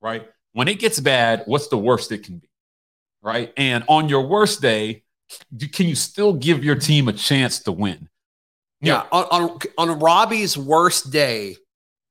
Right? 0.00 0.26
When 0.52 0.66
it 0.68 0.78
gets 0.80 0.98
bad, 0.98 1.42
what's 1.46 1.68
the 1.68 1.76
worst 1.78 2.10
it 2.10 2.24
can 2.24 2.38
be? 2.38 2.48
Right? 3.22 3.52
And 3.56 3.84
on 3.88 4.08
your 4.08 4.26
worst 4.26 4.62
day, 4.62 5.02
can 5.72 5.86
you 5.86 5.94
still 5.94 6.32
give 6.32 6.64
your 6.64 6.74
team 6.76 7.06
a 7.08 7.12
chance 7.12 7.58
to 7.60 7.72
win? 7.72 8.08
Yeah, 8.80 9.04
on, 9.10 9.24
on 9.24 9.58
on 9.76 9.98
Robbie's 9.98 10.56
worst 10.56 11.10
day, 11.10 11.56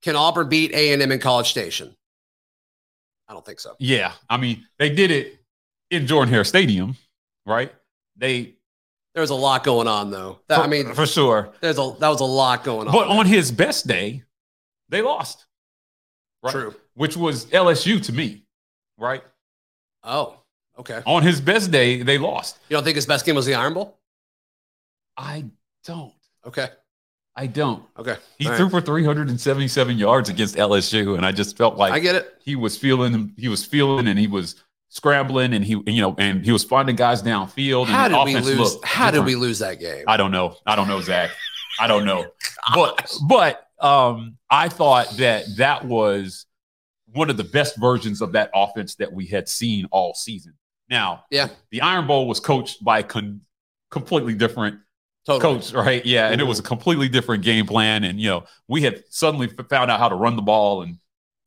can 0.01 0.15
Auburn 0.15 0.49
beat 0.49 0.73
A 0.73 0.91
and 0.93 1.01
M 1.01 1.11
in 1.11 1.19
College 1.19 1.49
Station? 1.49 1.95
I 3.29 3.33
don't 3.33 3.45
think 3.45 3.59
so. 3.59 3.75
Yeah, 3.79 4.11
I 4.29 4.37
mean, 4.37 4.65
they 4.79 4.89
did 4.89 5.11
it 5.11 5.39
in 5.91 6.07
Jordan 6.07 6.33
Hare 6.33 6.43
Stadium, 6.43 6.95
right? 7.45 7.73
They, 8.17 8.55
There's 9.15 9.29
a 9.29 9.35
lot 9.35 9.63
going 9.63 9.87
on 9.87 10.11
though. 10.11 10.39
That, 10.47 10.57
for, 10.57 10.61
I 10.63 10.67
mean, 10.67 10.93
for 10.93 11.05
sure. 11.05 11.49
there's 11.61 11.77
a 11.77 11.95
that 11.99 12.09
was 12.09 12.21
a 12.21 12.25
lot 12.25 12.63
going 12.63 12.87
on. 12.87 12.93
But 12.93 13.07
on 13.07 13.25
his 13.25 13.51
best 13.51 13.87
day, 13.87 14.23
they 14.89 15.01
lost. 15.01 15.45
Right? 16.43 16.51
True. 16.51 16.75
Which 16.95 17.15
was 17.17 17.45
LSU 17.47 18.03
to 18.05 18.13
me, 18.13 18.43
right? 18.97 19.23
Oh, 20.03 20.37
okay. 20.79 21.01
On 21.05 21.23
his 21.23 21.39
best 21.41 21.71
day, 21.71 22.01
they 22.03 22.17
lost. 22.17 22.57
You 22.69 22.75
don't 22.75 22.83
think 22.83 22.95
his 22.95 23.05
best 23.05 23.25
game 23.25 23.35
was 23.35 23.45
the 23.45 23.55
Iron 23.55 23.73
Bowl? 23.73 23.97
I 25.17 25.45
don't. 25.85 26.13
Okay. 26.47 26.69
I 27.35 27.45
don't. 27.45 27.83
Okay. 27.99 28.15
He 28.39 28.45
All 28.45 28.51
right. 28.51 28.57
threw 28.57 28.69
for 28.69 28.81
377 28.81 29.97
yards 29.97 30.29
against 30.29 30.55
LSU, 30.55 31.15
and 31.15 31.25
I 31.25 31.31
just 31.31 31.55
felt 31.55 31.77
like 31.77 31.93
I 31.93 31.99
get 31.99 32.15
it. 32.15 32.33
he 32.43 32.55
was 32.55 32.77
feeling 32.77 33.33
he 33.37 33.47
was 33.47 33.63
feeling 33.63 34.07
and 34.07 34.17
he 34.17 34.25
was 34.27 34.55
scrambling 34.89 35.53
and 35.53 35.63
he 35.63 35.73
you 35.85 36.01
know 36.01 36.15
and 36.17 36.43
he 36.43 36.51
was 36.51 36.63
finding 36.63 36.95
guys 36.95 37.21
downfield. 37.21 37.85
How 37.87 38.05
and 38.05 38.13
did 38.33 38.43
we 38.45 38.55
lose? 38.55 38.77
How 38.83 39.11
did 39.11 39.23
we 39.23 39.35
lose 39.35 39.59
that 39.59 39.79
game? 39.79 40.03
I 40.07 40.17
don't 40.17 40.31
know. 40.31 40.55
I 40.65 40.75
don't 40.75 40.87
know, 40.87 40.99
Zach. 41.01 41.29
I 41.79 41.85
don't 41.87 42.05
know. 42.05 42.25
but 42.73 43.13
but 43.27 43.67
um, 43.79 44.37
I 44.49 44.69
thought 44.69 45.09
that 45.17 45.45
that 45.57 45.85
was 45.85 46.47
one 47.13 47.29
of 47.29 47.37
the 47.37 47.43
best 47.43 47.77
versions 47.77 48.21
of 48.21 48.31
that 48.31 48.49
offense 48.55 48.95
that 48.95 49.13
we 49.13 49.27
had 49.27 49.47
seen 49.47 49.85
all 49.91 50.13
season. 50.15 50.53
Now, 50.89 51.25
Yeah. 51.29 51.49
the 51.71 51.81
Iron 51.81 52.07
Bowl 52.07 52.27
was 52.27 52.39
coached 52.39 52.83
by 52.83 52.99
a 52.99 53.03
con- 53.03 53.41
completely 53.91 54.33
different 54.33 54.79
Totally. 55.27 55.55
coach, 55.59 55.73
right? 55.73 56.03
Yeah, 56.05 56.29
and 56.31 56.41
it 56.41 56.45
was 56.45 56.57
a 56.59 56.63
completely 56.63 57.09
different 57.09 57.43
game 57.43 57.67
plan, 57.67 58.03
and 58.05 58.19
you 58.19 58.29
know 58.29 58.45
we 58.67 58.81
had 58.81 59.03
suddenly 59.09 59.47
found 59.69 59.91
out 59.91 59.99
how 59.99 60.09
to 60.09 60.15
run 60.15 60.35
the 60.37 60.41
ball, 60.41 60.81
and 60.81 60.97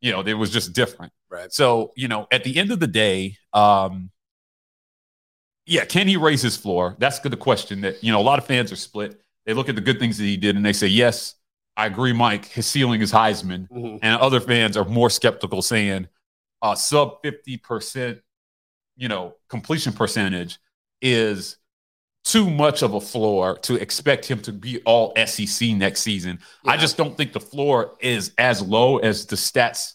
you 0.01 0.12
know 0.12 0.21
it 0.21 0.35
was 0.35 0.51
just 0.51 0.73
different. 0.75 1.12
Right. 1.31 1.53
So 1.53 1.93
you 1.97 2.07
know, 2.07 2.27
at 2.31 2.45
the 2.45 2.57
end 2.59 2.71
of 2.73 2.79
the 2.81 2.87
day, 2.87 3.37
um, 3.55 4.11
yeah, 5.66 5.85
can 5.85 6.09
he 6.09 6.16
raise 6.16 6.43
his 6.43 6.57
floor? 6.57 6.97
That's 6.99 7.21
the 7.21 7.37
question. 7.37 7.81
That 7.81 8.03
you 8.05 8.12
know, 8.12 8.21
a 8.21 8.23
lot 8.23 8.38
of 8.38 8.47
fans 8.47 8.71
are 8.71 8.77
split. 8.77 9.21
They 9.47 9.55
look 9.55 9.69
at 9.71 9.75
the 9.77 9.81
good 9.81 9.99
things 9.99 10.19
that 10.19 10.25
he 10.25 10.37
did, 10.37 10.57
and 10.57 10.64
they 10.64 10.73
say, 10.75 10.87
"Yes, 10.88 11.35
I 11.77 11.87
agree, 11.87 12.12
Mike. 12.12 12.47
His 12.47 12.66
ceiling 12.66 13.01
is 13.01 13.12
Heisman." 13.12 13.69
Mhm. 13.71 13.99
And 14.03 14.21
other 14.21 14.40
fans 14.40 14.77
are 14.77 14.85
more 14.85 15.09
skeptical, 15.11 15.62
saying, 15.62 16.07
uh, 16.61 16.75
"Sub 16.75 17.23
fifty 17.23 17.57
percent, 17.57 18.21
you 18.97 19.09
know, 19.09 19.37
completion 19.49 19.93
percentage 19.95 20.59
is." 21.01 21.57
Too 22.24 22.50
much 22.50 22.83
of 22.83 22.94
a 22.94 23.00
floor 23.00 23.59
to 23.61 23.76
expect 23.76 24.26
him 24.26 24.40
to 24.42 24.52
be 24.52 24.80
all 24.85 25.14
SEC 25.26 25.70
next 25.70 26.02
season. 26.02 26.38
I 26.66 26.76
just 26.76 26.96
don't 26.96 27.16
think 27.16 27.33
the 27.33 27.40
floor 27.40 27.96
is 28.00 28.33
as 28.38 28.61
low 28.62 28.98
as 28.98 29.26
the 29.26 29.37
stats 29.37 29.94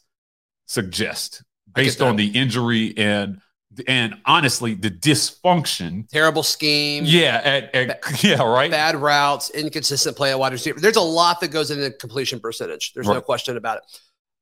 suggest 0.66 1.44
based 1.74 2.02
on 2.02 2.16
the 2.16 2.28
injury 2.28 2.94
and 2.98 3.40
and 3.88 4.16
honestly 4.26 4.74
the 4.74 4.90
dysfunction. 4.90 6.08
terrible 6.10 6.44
scheme. 6.44 7.04
Yeah, 7.06 7.42
at, 7.44 7.76
at- 7.76 8.24
yeah, 8.24 8.42
right. 8.42 8.72
Bad 8.72 8.96
routes, 8.96 9.50
inconsistent 9.50 10.16
play 10.16 10.32
at 10.32 10.40
wide 10.40 10.54
receiver. 10.54 10.80
There's 10.80 10.96
a 10.96 11.02
lot 11.02 11.42
that 11.42 11.50
goes 11.50 11.72
into 11.72 11.92
completion 11.92 12.40
percentage. 12.40 12.94
There's 12.94 13.08
no 13.08 13.22
question 13.22 13.58
about 13.58 13.78
it. 13.78 13.84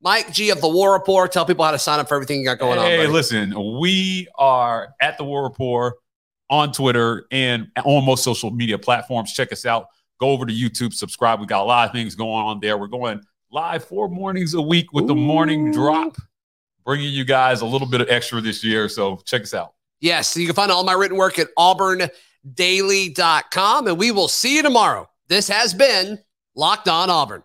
Mike 0.01 0.31
G 0.33 0.49
of 0.51 0.61
the 0.61 0.67
War 0.67 0.93
Report. 0.93 1.31
Tell 1.31 1.45
people 1.45 1.65
how 1.65 1.71
to 1.71 1.79
sign 1.79 1.99
up 1.99 2.07
for 2.09 2.15
everything 2.15 2.39
you 2.39 2.45
got 2.45 2.59
going 2.59 2.77
on. 2.77 2.85
hey, 2.85 3.07
listen, 3.07 3.53
we 3.79 4.27
are 4.37 4.93
at 5.01 5.17
the 5.17 5.23
War 5.23 5.43
Report 5.43 5.95
on 6.53 6.71
Twitter 6.71 7.25
and 7.31 7.67
on 7.83 8.05
most 8.05 8.23
social 8.23 8.51
media 8.51 8.77
platforms. 8.77 9.33
Check 9.33 9.51
us 9.51 9.65
out. 9.65 9.87
Go 10.19 10.29
over 10.29 10.45
to 10.45 10.53
YouTube, 10.53 10.93
subscribe. 10.93 11.39
We 11.39 11.47
got 11.47 11.63
a 11.63 11.65
lot 11.65 11.87
of 11.87 11.93
things 11.93 12.13
going 12.13 12.45
on 12.45 12.59
there. 12.59 12.77
We're 12.77 12.85
going 12.85 13.23
live 13.51 13.83
four 13.83 14.07
mornings 14.07 14.53
a 14.53 14.61
week 14.61 14.93
with 14.93 15.07
the 15.07 15.15
morning 15.15 15.71
drop, 15.71 16.15
bringing 16.85 17.11
you 17.11 17.25
guys 17.25 17.61
a 17.61 17.65
little 17.65 17.87
bit 17.87 18.01
of 18.01 18.09
extra 18.09 18.39
this 18.39 18.63
year. 18.63 18.87
So 18.87 19.19
check 19.25 19.41
us 19.41 19.55
out. 19.55 19.73
Yes, 19.99 20.37
you 20.37 20.45
can 20.45 20.53
find 20.53 20.71
all 20.71 20.83
my 20.83 20.93
written 20.93 21.17
work 21.17 21.39
at 21.39 21.47
auburndaily.com, 21.57 23.87
and 23.87 23.97
we 23.97 24.11
will 24.11 24.27
see 24.27 24.55
you 24.55 24.61
tomorrow. 24.61 25.09
This 25.29 25.47
has 25.47 25.73
been 25.73 26.19
Locked 26.55 26.87
On 26.87 27.09
Auburn. 27.09 27.41